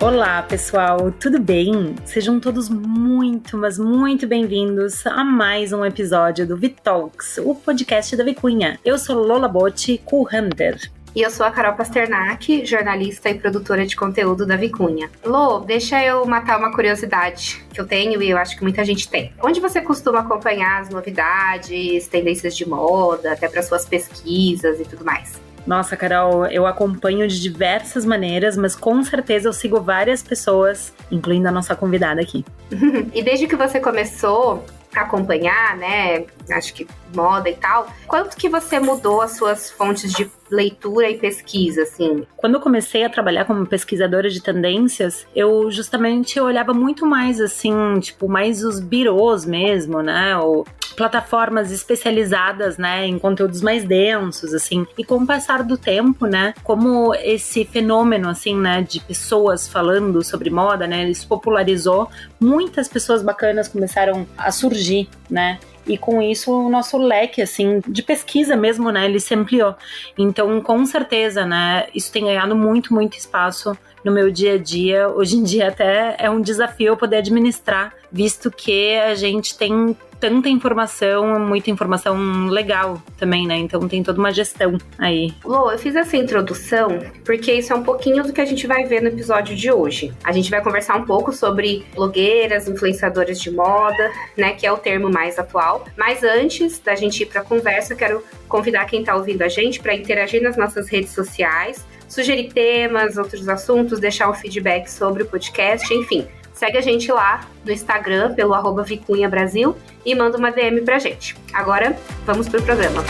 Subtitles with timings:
[0.00, 1.96] Olá, pessoal, tudo bem?
[2.04, 8.22] Sejam todos muito, mas muito bem-vindos a mais um episódio do Vitalks, o podcast da
[8.22, 8.78] Vicunha.
[8.84, 10.88] Eu sou Lola Botti, co-hunter.
[11.16, 15.10] E eu sou a Carol Pasternak, jornalista e produtora de conteúdo da Vicunha.
[15.24, 19.08] Lô, deixa eu matar uma curiosidade que eu tenho e eu acho que muita gente
[19.08, 19.32] tem.
[19.42, 25.04] Onde você costuma acompanhar as novidades, tendências de moda, até para suas pesquisas e tudo
[25.04, 25.47] mais?
[25.68, 31.46] Nossa, Carol, eu acompanho de diversas maneiras, mas com certeza eu sigo várias pessoas, incluindo
[31.46, 32.42] a nossa convidada aqui.
[33.12, 34.64] e desde que você começou
[34.96, 40.10] a acompanhar, né, acho que moda e tal, quanto que você mudou as suas fontes
[40.10, 42.26] de leitura e pesquisa, assim?
[42.36, 47.98] Quando eu comecei a trabalhar como pesquisadora de tendências, eu justamente olhava muito mais, assim,
[48.00, 50.36] tipo, mais os birôs mesmo, né?
[50.36, 50.66] Ou
[50.98, 54.84] plataformas especializadas, né, em conteúdos mais densos, assim.
[54.98, 60.24] E com o passar do tempo, né, como esse fenômeno, assim, né, de pessoas falando
[60.24, 65.60] sobre moda, né, ele se popularizou, muitas pessoas bacanas começaram a surgir, né?
[65.88, 69.74] E com isso o nosso leque assim de pesquisa mesmo, né, ele se ampliou.
[70.16, 75.08] Então, com certeza, né, isso tem ganhado muito, muito espaço no meu dia a dia.
[75.08, 80.48] Hoje em dia até é um desafio poder administrar, visto que a gente tem tanta
[80.48, 83.56] informação, muita informação legal também, né?
[83.56, 85.32] Então tem toda uma gestão aí.
[85.44, 88.84] Lô, eu fiz essa introdução porque isso é um pouquinho do que a gente vai
[88.84, 90.12] ver no episódio de hoje.
[90.24, 94.52] A gente vai conversar um pouco sobre blogueiras, influenciadoras de moda, né?
[94.52, 95.84] Que é o termo mais atual.
[95.96, 99.80] Mas antes da gente ir para a conversa, quero convidar quem está ouvindo a gente
[99.80, 105.26] para interagir nas nossas redes sociais sugerir temas, outros assuntos, deixar um feedback sobre o
[105.26, 106.26] podcast, enfim.
[106.58, 110.98] Segue a gente lá no Instagram pelo arroba Vicunha Brasil e manda uma DM pra
[110.98, 111.36] gente.
[111.54, 113.00] Agora, vamos pro programa.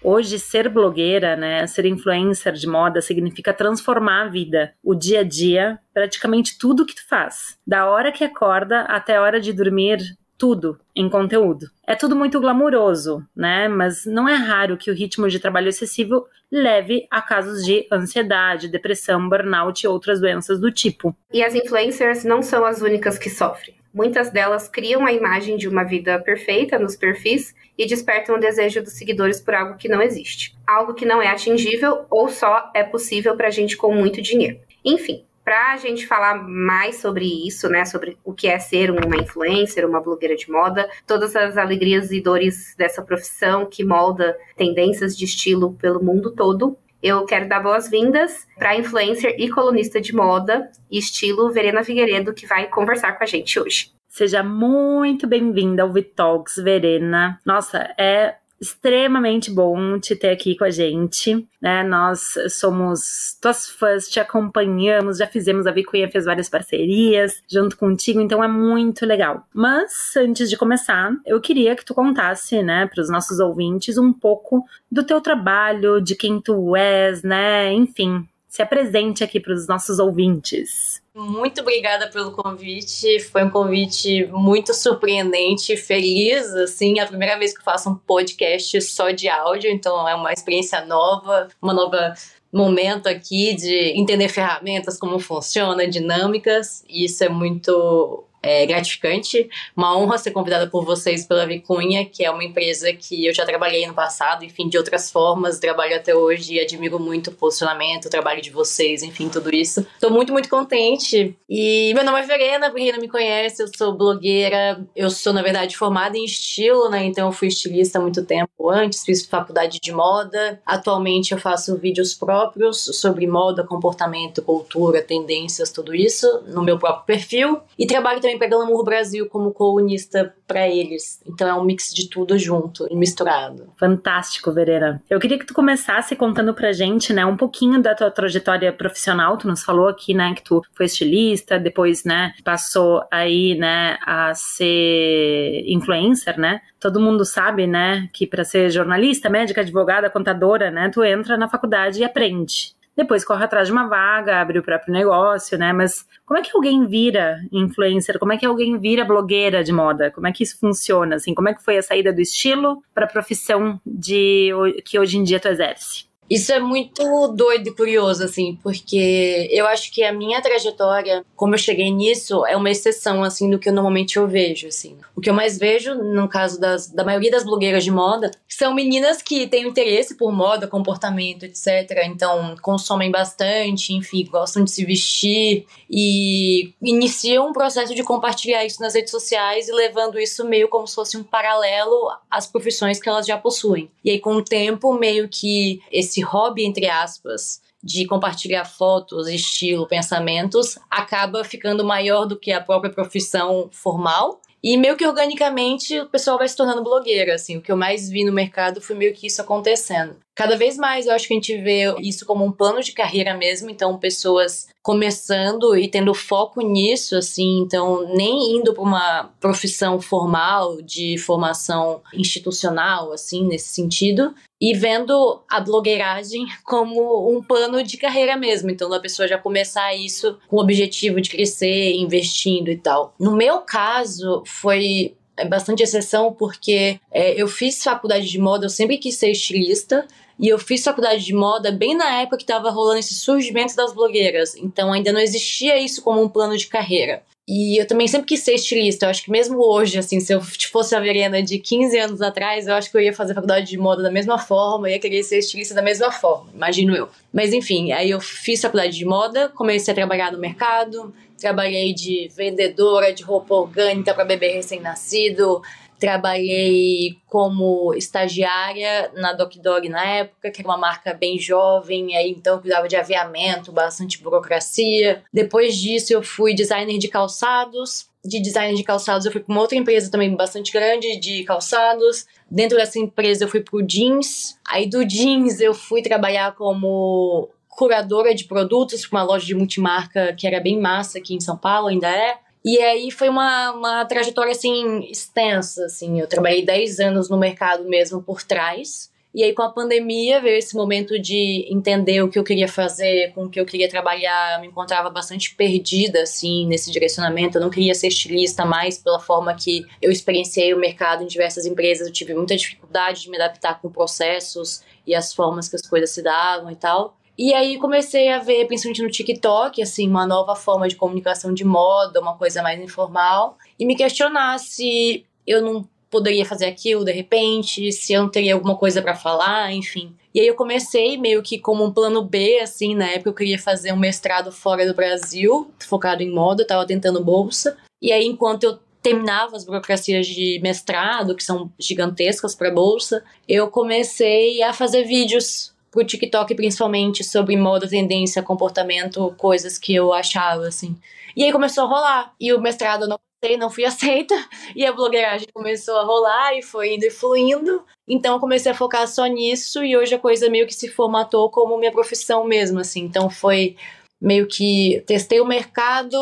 [0.00, 5.24] Hoje, ser blogueira, né, ser influencer de moda significa transformar a vida, o dia a
[5.24, 7.58] dia, praticamente tudo que tu faz.
[7.66, 9.98] Da hora que acorda até a hora de dormir,
[10.44, 11.70] tudo em conteúdo.
[11.86, 13.66] É tudo muito glamuroso, né?
[13.66, 18.68] Mas não é raro que o ritmo de trabalho excessivo leve a casos de ansiedade,
[18.68, 21.16] depressão, burnout e outras doenças do tipo.
[21.32, 23.74] E as influencers não são as únicas que sofrem.
[23.94, 28.82] Muitas delas criam a imagem de uma vida perfeita nos perfis e despertam o desejo
[28.82, 30.54] dos seguidores por algo que não existe.
[30.66, 34.58] Algo que não é atingível ou só é possível para gente com muito dinheiro.
[34.84, 39.16] Enfim, para a gente falar mais sobre isso, né, sobre o que é ser uma
[39.16, 45.16] influencer, uma blogueira de moda, todas as alegrias e dores dessa profissão que molda tendências
[45.16, 50.14] de estilo pelo mundo todo, eu quero dar boas-vindas para a influencer e colunista de
[50.14, 53.92] moda e estilo Verena Figueiredo, que vai conversar com a gente hoje.
[54.08, 57.38] Seja muito bem-vinda ao Vitalks, Verena.
[57.44, 61.82] Nossa, é extremamente bom te ter aqui com a gente, né?
[61.82, 68.20] Nós somos tuas fãs, te acompanhamos, já fizemos a Vicunha, fez várias parcerias junto contigo,
[68.20, 69.46] então é muito legal.
[69.52, 74.12] Mas antes de começar, eu queria que tu contasse, né, para os nossos ouvintes um
[74.12, 77.72] pouco do teu trabalho, de quem tu és, né?
[77.72, 81.02] Enfim, se apresente aqui para os nossos ouvintes.
[81.12, 83.18] Muito obrigada pelo convite.
[83.18, 86.54] Foi um convite muito surpreendente, feliz.
[86.54, 90.14] Assim, é a primeira vez que eu faço um podcast só de áudio, então é
[90.14, 92.14] uma experiência nova, uma nova
[92.52, 96.84] momento aqui de entender ferramentas, como funciona, dinâmicas.
[96.88, 99.48] E isso é muito é, gratificante.
[99.76, 103.44] Uma honra ser convidada por vocês pela Vicunha, que é uma empresa que eu já
[103.44, 108.06] trabalhei no passado, enfim, de outras formas, trabalho até hoje e admiro muito o posicionamento,
[108.06, 109.86] o trabalho de vocês, enfim, tudo isso.
[109.94, 111.36] Estou muito, muito contente.
[111.48, 115.32] E meu nome é Verena, pra quem não me conhece, eu sou blogueira, eu sou,
[115.32, 117.04] na verdade, formada em estilo, né?
[117.04, 120.60] Então eu fui estilista há muito tempo antes, fiz faculdade de moda.
[120.66, 127.06] Atualmente eu faço vídeos próprios sobre moda, comportamento, cultura, tendências, tudo isso, no meu próprio
[127.06, 127.60] perfil.
[127.78, 131.20] E trabalho também também para Glamour Brasil como colunista para eles.
[131.26, 133.72] Então é um mix de tudo junto e misturado.
[133.76, 135.02] Fantástico, Verena.
[135.08, 139.36] Eu queria que tu começasse contando pra gente, né, um pouquinho da tua trajetória profissional.
[139.36, 144.34] Tu nos falou aqui, né, que tu foi estilista, depois, né, passou aí, né, a
[144.34, 146.60] ser influencer, né?
[146.78, 151.48] Todo mundo sabe, né, que para ser jornalista, médica, advogada, contadora, né, tu entra na
[151.48, 155.72] faculdade e aprende depois corre atrás de uma vaga, abre o próprio negócio, né?
[155.72, 158.18] Mas como é que alguém vira influencer?
[158.18, 160.10] Como é que alguém vira blogueira de moda?
[160.10, 161.16] Como é que isso funciona?
[161.16, 164.50] Assim, como é que foi a saída do estilo para a profissão de
[164.84, 166.06] que hoje em dia tu exerce?
[166.28, 171.54] Isso é muito doido e curioso, assim, porque eu acho que a minha trajetória, como
[171.54, 174.96] eu cheguei nisso, é uma exceção, assim, do que eu normalmente eu vejo, assim.
[175.14, 178.74] O que eu mais vejo, no caso das, da maioria das blogueiras de moda, são
[178.74, 181.66] meninas que têm interesse por moda, comportamento, etc.
[182.06, 188.80] Então, consomem bastante, enfim, gostam de se vestir e iniciam um processo de compartilhar isso
[188.80, 193.08] nas redes sociais e levando isso meio como se fosse um paralelo às profissões que
[193.08, 193.90] elas já possuem.
[194.04, 199.86] E aí, com o tempo, meio que esse hobby, entre aspas, de compartilhar fotos, estilo,
[199.86, 204.40] pensamentos, acaba ficando maior do que a própria profissão formal.
[204.62, 207.58] E meio que organicamente o pessoal vai se tornando blogueira, assim.
[207.58, 210.16] O que eu mais vi no mercado foi meio que isso acontecendo.
[210.34, 213.34] Cada vez mais eu acho que a gente vê isso como um plano de carreira
[213.34, 220.00] mesmo, então pessoas começando e tendo foco nisso, assim, então nem indo para uma profissão
[220.00, 224.34] formal de formação institucional, assim, nesse sentido,
[224.64, 228.70] e vendo a blogueiragem como um plano de carreira mesmo.
[228.70, 233.14] Então, a pessoa já começar isso com o objetivo de crescer, investindo e tal.
[233.20, 235.14] No meu caso, foi
[235.50, 240.06] bastante exceção porque é, eu fiz faculdade de moda, eu sempre quis ser estilista.
[240.36, 243.92] E eu fiz faculdade de moda bem na época que estava rolando esse surgimento das
[243.92, 244.56] blogueiras.
[244.56, 247.22] Então ainda não existia isso como um plano de carreira.
[247.46, 249.04] E eu também sempre quis ser estilista.
[249.04, 252.66] Eu acho que mesmo hoje, assim, se eu fosse a Verena de 15 anos atrás,
[252.66, 255.38] eu acho que eu ia fazer faculdade de moda da mesma forma, ia querer ser
[255.38, 257.08] estilista da mesma forma, imagino eu.
[257.32, 262.30] Mas enfim, aí eu fiz faculdade de moda, comecei a trabalhar no mercado, trabalhei de
[262.34, 265.60] vendedora de roupa orgânica para bebê recém-nascido,
[266.04, 272.30] Trabalhei como estagiária na Doc Dog na época, que era uma marca bem jovem, aí
[272.30, 275.22] então eu cuidava de aviamento, bastante burocracia.
[275.32, 278.08] Depois disso eu fui designer de calçados.
[278.24, 282.26] De designer de calçados eu fui para uma outra empresa também bastante grande de calçados.
[282.50, 284.58] Dentro dessa empresa eu fui pro jeans.
[284.68, 290.32] Aí do jeans eu fui trabalhar como curadora de produtos para uma loja de multimarca
[290.34, 292.38] que era bem massa aqui em São Paulo, ainda é.
[292.64, 296.18] E aí foi uma, uma trajetória, assim, extensa, assim.
[296.18, 299.12] Eu trabalhei 10 anos no mercado mesmo por trás.
[299.34, 303.32] E aí, com a pandemia, veio esse momento de entender o que eu queria fazer,
[303.34, 304.54] com o que eu queria trabalhar.
[304.54, 307.58] Eu me encontrava bastante perdida, assim, nesse direcionamento.
[307.58, 311.66] Eu não queria ser estilista mais pela forma que eu experienciei o mercado em diversas
[311.66, 312.06] empresas.
[312.06, 316.10] Eu tive muita dificuldade de me adaptar com processos e as formas que as coisas
[316.10, 317.16] se davam e tal.
[317.36, 321.64] E aí comecei a ver, principalmente no TikTok, assim, uma nova forma de comunicação de
[321.64, 327.10] moda, uma coisa mais informal, e me questionar se eu não poderia fazer aquilo de
[327.10, 330.14] repente, se eu não teria alguma coisa para falar, enfim.
[330.32, 333.58] E aí eu comecei meio que como um plano B, assim, na época eu queria
[333.58, 337.76] fazer um mestrado fora do Brasil, focado em moda, eu tava tentando bolsa.
[338.00, 343.68] E aí enquanto eu terminava as burocracias de mestrado, que são gigantescas para bolsa, eu
[343.68, 350.66] comecei a fazer vídeos pro TikTok, principalmente, sobre moda, tendência, comportamento, coisas que eu achava,
[350.66, 350.96] assim.
[351.36, 352.34] E aí começou a rolar.
[352.40, 354.34] E o mestrado eu não passei, não fui aceita.
[354.74, 357.84] E a blogueiragem começou a rolar e foi indo e fluindo.
[358.08, 361.48] Então eu comecei a focar só nisso e hoje a coisa meio que se formatou
[361.48, 363.02] como minha profissão mesmo, assim.
[363.02, 363.76] Então foi
[364.20, 366.18] meio que testei o mercado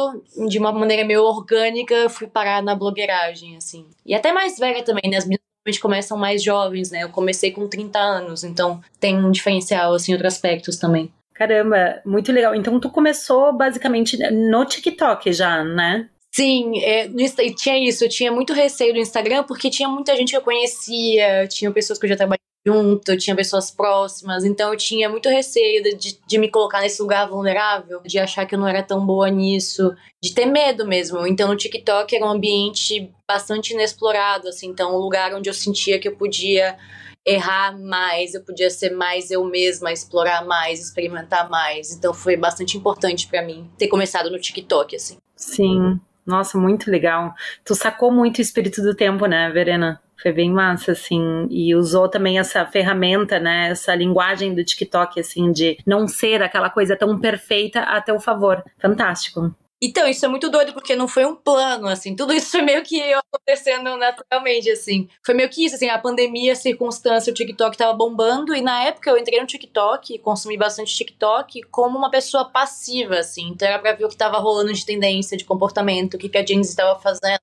[0.48, 3.86] de uma maneira meio orgânica, fui parar na blogueiragem, assim.
[4.04, 5.16] E até mais velha também, né?
[5.16, 7.02] As meninas começam mais jovens, né?
[7.02, 11.12] Eu comecei com 30 anos, então tem um diferencial, assim, em outros aspectos também.
[11.34, 12.54] Caramba, muito legal.
[12.54, 16.08] Então tu começou basicamente no TikTok já, né?
[16.30, 17.08] Sim, é,
[17.56, 18.04] tinha isso.
[18.04, 21.98] Eu tinha muito receio do Instagram porque tinha muita gente que eu conhecia, tinha pessoas
[21.98, 26.38] que eu já trabalhei junto, tinha pessoas próximas, então eu tinha muito receio de, de
[26.38, 30.32] me colocar nesse lugar vulnerável, de achar que eu não era tão boa nisso, de
[30.32, 31.26] ter medo mesmo.
[31.26, 35.98] Então no TikTok era um ambiente bastante inexplorado, assim, então um lugar onde eu sentia
[35.98, 36.76] que eu podia
[37.24, 41.92] errar mais, eu podia ser mais eu mesma, explorar mais, experimentar mais.
[41.92, 45.16] Então foi bastante importante para mim ter começado no TikTok, assim.
[45.36, 46.00] Sim.
[46.24, 47.34] Nossa, muito legal.
[47.64, 50.00] Tu sacou muito o espírito do tempo, né, Verena?
[50.22, 55.50] Foi bem massa, assim, e usou também essa ferramenta, né, essa linguagem do TikTok, assim,
[55.50, 58.62] de não ser aquela coisa tão perfeita a teu favor.
[58.80, 59.52] Fantástico.
[59.84, 62.14] Então, isso é muito doido, porque não foi um plano, assim.
[62.14, 65.08] Tudo isso foi meio que acontecendo naturalmente, assim.
[65.26, 68.54] Foi meio que isso, assim, a pandemia, a circunstância, o TikTok tava bombando.
[68.54, 73.48] E na época eu entrei no TikTok, consumi bastante TikTok, como uma pessoa passiva, assim.
[73.48, 76.38] Então era pra ver o que tava rolando de tendência, de comportamento, o que, que
[76.38, 77.40] a Jeans estava fazendo.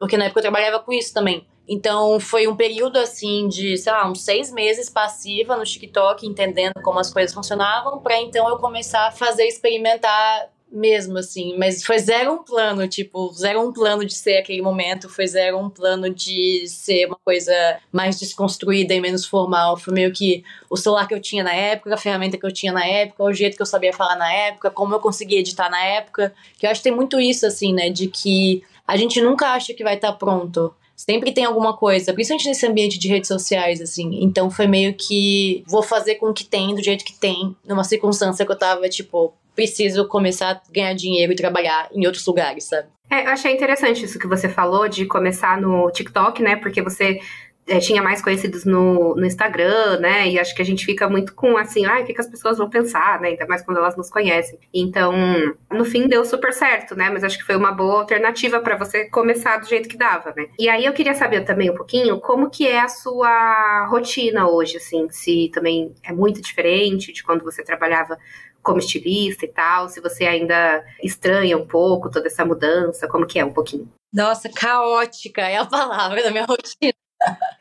[0.00, 1.46] Porque na época eu trabalhava com isso também.
[1.68, 6.74] Então foi um período assim de, sei lá, uns seis meses passiva no TikTok, entendendo
[6.82, 11.56] como as coisas funcionavam, para então eu começar a fazer experimentar mesmo, assim.
[11.58, 15.58] Mas foi zero um plano, tipo, zero um plano de ser aquele momento, foi zero
[15.58, 17.52] um plano de ser uma coisa
[17.92, 19.76] mais desconstruída e menos formal.
[19.76, 22.72] Foi meio que o celular que eu tinha na época, a ferramenta que eu tinha
[22.72, 25.84] na época, o jeito que eu sabia falar na época, como eu conseguia editar na
[25.84, 26.34] época.
[26.58, 27.90] Que eu acho que tem muito isso, assim, né?
[27.90, 30.74] De que a gente nunca acha que vai estar tá pronto.
[31.04, 34.22] Sempre tem alguma coisa, principalmente nesse ambiente de redes sociais, assim.
[34.22, 37.82] Então foi meio que vou fazer com o que tem, do jeito que tem, numa
[37.82, 42.64] circunstância que eu tava, tipo, preciso começar a ganhar dinheiro e trabalhar em outros lugares,
[42.64, 42.86] sabe?
[43.10, 46.54] É, eu achei interessante isso que você falou de começar no TikTok, né?
[46.54, 47.18] Porque você
[47.66, 50.28] é, tinha mais conhecidos no, no Instagram, né?
[50.28, 52.58] E acho que a gente fica muito com assim, ah, o que, que as pessoas
[52.58, 53.28] vão pensar, né?
[53.28, 54.58] Ainda mais quando elas nos conhecem.
[54.74, 55.12] Então,
[55.70, 57.08] no fim deu super certo, né?
[57.10, 60.48] Mas acho que foi uma boa alternativa para você começar do jeito que dava, né?
[60.58, 64.76] E aí eu queria saber também um pouquinho como que é a sua rotina hoje,
[64.76, 68.18] assim, se também é muito diferente de quando você trabalhava
[68.62, 73.38] como estilista e tal, se você ainda estranha um pouco toda essa mudança, como que
[73.38, 73.88] é um pouquinho?
[74.12, 77.01] Nossa, caótica é a palavra da minha rotina.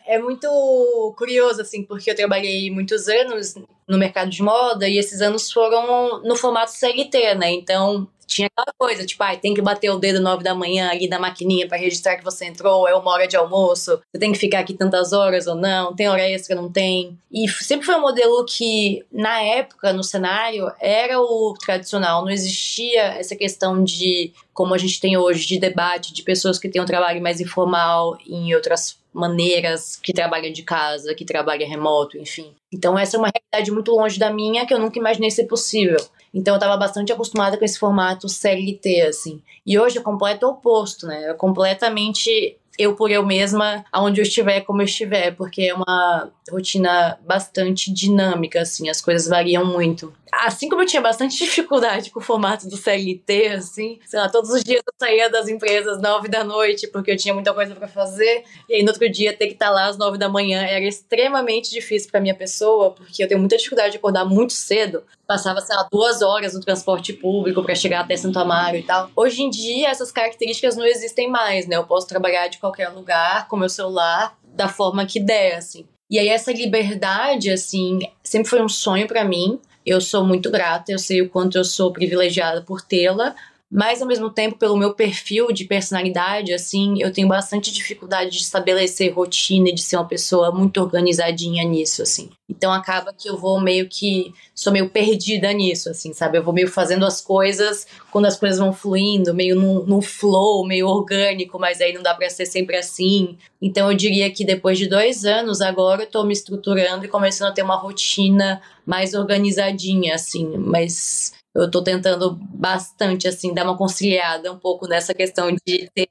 [0.05, 3.55] É muito curioso, assim, porque eu trabalhei muitos anos
[3.87, 7.51] no mercado de moda e esses anos foram no formato CLT, né?
[7.51, 11.07] Então, tinha aquela coisa, tipo, ah, tem que bater o dedo nove da manhã ali
[11.07, 14.39] na maquininha para registrar que você entrou, é uma hora de almoço, você tem que
[14.39, 17.17] ficar aqui tantas horas ou não, tem hora extra, não tem.
[17.31, 23.01] E sempre foi um modelo que, na época, no cenário, era o tradicional, não existia
[23.19, 26.85] essa questão de, como a gente tem hoje, de debate de pessoas que têm um
[26.85, 32.53] trabalho mais informal em outras maneiras que trabalham de casa, que trabalham remoto, enfim.
[32.71, 35.99] Então essa é uma realidade muito longe da minha que eu nunca imaginei ser possível.
[36.33, 39.41] Então eu estava bastante acostumada com esse formato CLT, assim.
[39.65, 41.29] E hoje é completo oposto, né?
[41.29, 46.31] É completamente eu por eu mesma, aonde eu estiver, como eu estiver, porque é uma
[46.49, 50.13] rotina bastante dinâmica, assim, as coisas variam muito.
[50.31, 54.49] Assim como eu tinha bastante dificuldade com o formato do CLT, assim, sei lá, todos
[54.49, 57.87] os dias eu saía das empresas nove da noite porque eu tinha muita coisa para
[57.87, 60.85] fazer, e aí no outro dia ter que estar lá às nove da manhã era
[60.85, 65.03] extremamente difícil para minha pessoa, porque eu tenho muita dificuldade de acordar muito cedo.
[65.27, 69.09] Passava, sei lá, duas horas no transporte público para chegar até Santo Amaro e tal.
[69.15, 71.77] Hoje em dia, essas características não existem mais, né?
[71.77, 75.85] Eu posso trabalhar de qualquer lugar com meu celular da forma que der, assim.
[76.09, 79.59] E aí essa liberdade, assim, sempre foi um sonho para mim.
[79.85, 83.35] Eu sou muito grata, eu sei o quanto eu sou privilegiada por tê-la,
[83.71, 88.43] mas ao mesmo tempo, pelo meu perfil de personalidade, assim, eu tenho bastante dificuldade de
[88.43, 92.29] estabelecer rotina e de ser uma pessoa muito organizadinha nisso, assim.
[92.49, 96.37] Então acaba que eu vou meio que sou meio perdida nisso, assim, sabe?
[96.37, 100.85] Eu vou meio fazendo as coisas quando as coisas vão fluindo, meio num, flow, meio
[100.87, 103.37] orgânico, mas aí não dá para ser sempre assim.
[103.61, 107.47] Então eu diria que depois de dois anos agora eu tô me estruturando e começando
[107.47, 113.77] a ter uma rotina mais organizadinha, assim, mas eu tô tentando bastante, assim, dar uma
[113.77, 116.09] conciliada um pouco nessa questão de ter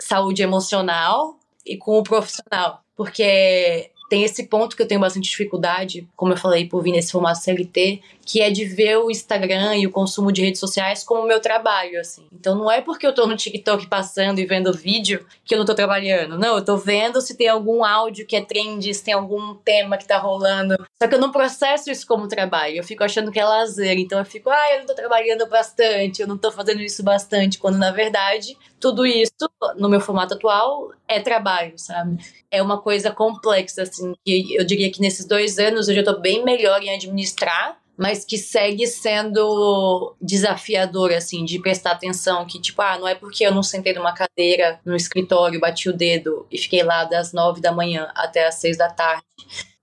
[0.00, 2.82] saúde emocional e com o profissional.
[2.96, 7.12] Porque tem esse ponto que eu tenho bastante dificuldade, como eu falei, por vir nesse
[7.12, 11.26] formato CLT, que é de ver o Instagram e o consumo de redes sociais como
[11.26, 12.26] meu trabalho, assim.
[12.32, 15.64] Então não é porque eu tô no TikTok passando e vendo vídeo que eu não
[15.64, 16.38] tô trabalhando.
[16.38, 19.96] Não, eu tô vendo se tem algum áudio que é trend, se tem algum tema
[19.96, 20.76] que tá rolando.
[21.02, 22.76] Só que eu não processo isso como trabalho.
[22.76, 23.98] Eu fico achando que é lazer.
[23.98, 27.58] Então eu fico, ah, eu não tô trabalhando bastante, eu não tô fazendo isso bastante,
[27.58, 29.32] quando na verdade tudo isso,
[29.76, 32.18] no meu formato atual, é trabalho, sabe?
[32.50, 36.20] É uma coisa complexa, assim, que eu diria que nesses dois anos eu já tô
[36.20, 42.82] bem melhor em administrar, mas que segue sendo desafiador, assim, de prestar atenção, que tipo,
[42.82, 46.58] ah, não é porque eu não sentei numa cadeira no escritório, bati o dedo e
[46.58, 49.24] fiquei lá das nove da manhã até as seis da tarde,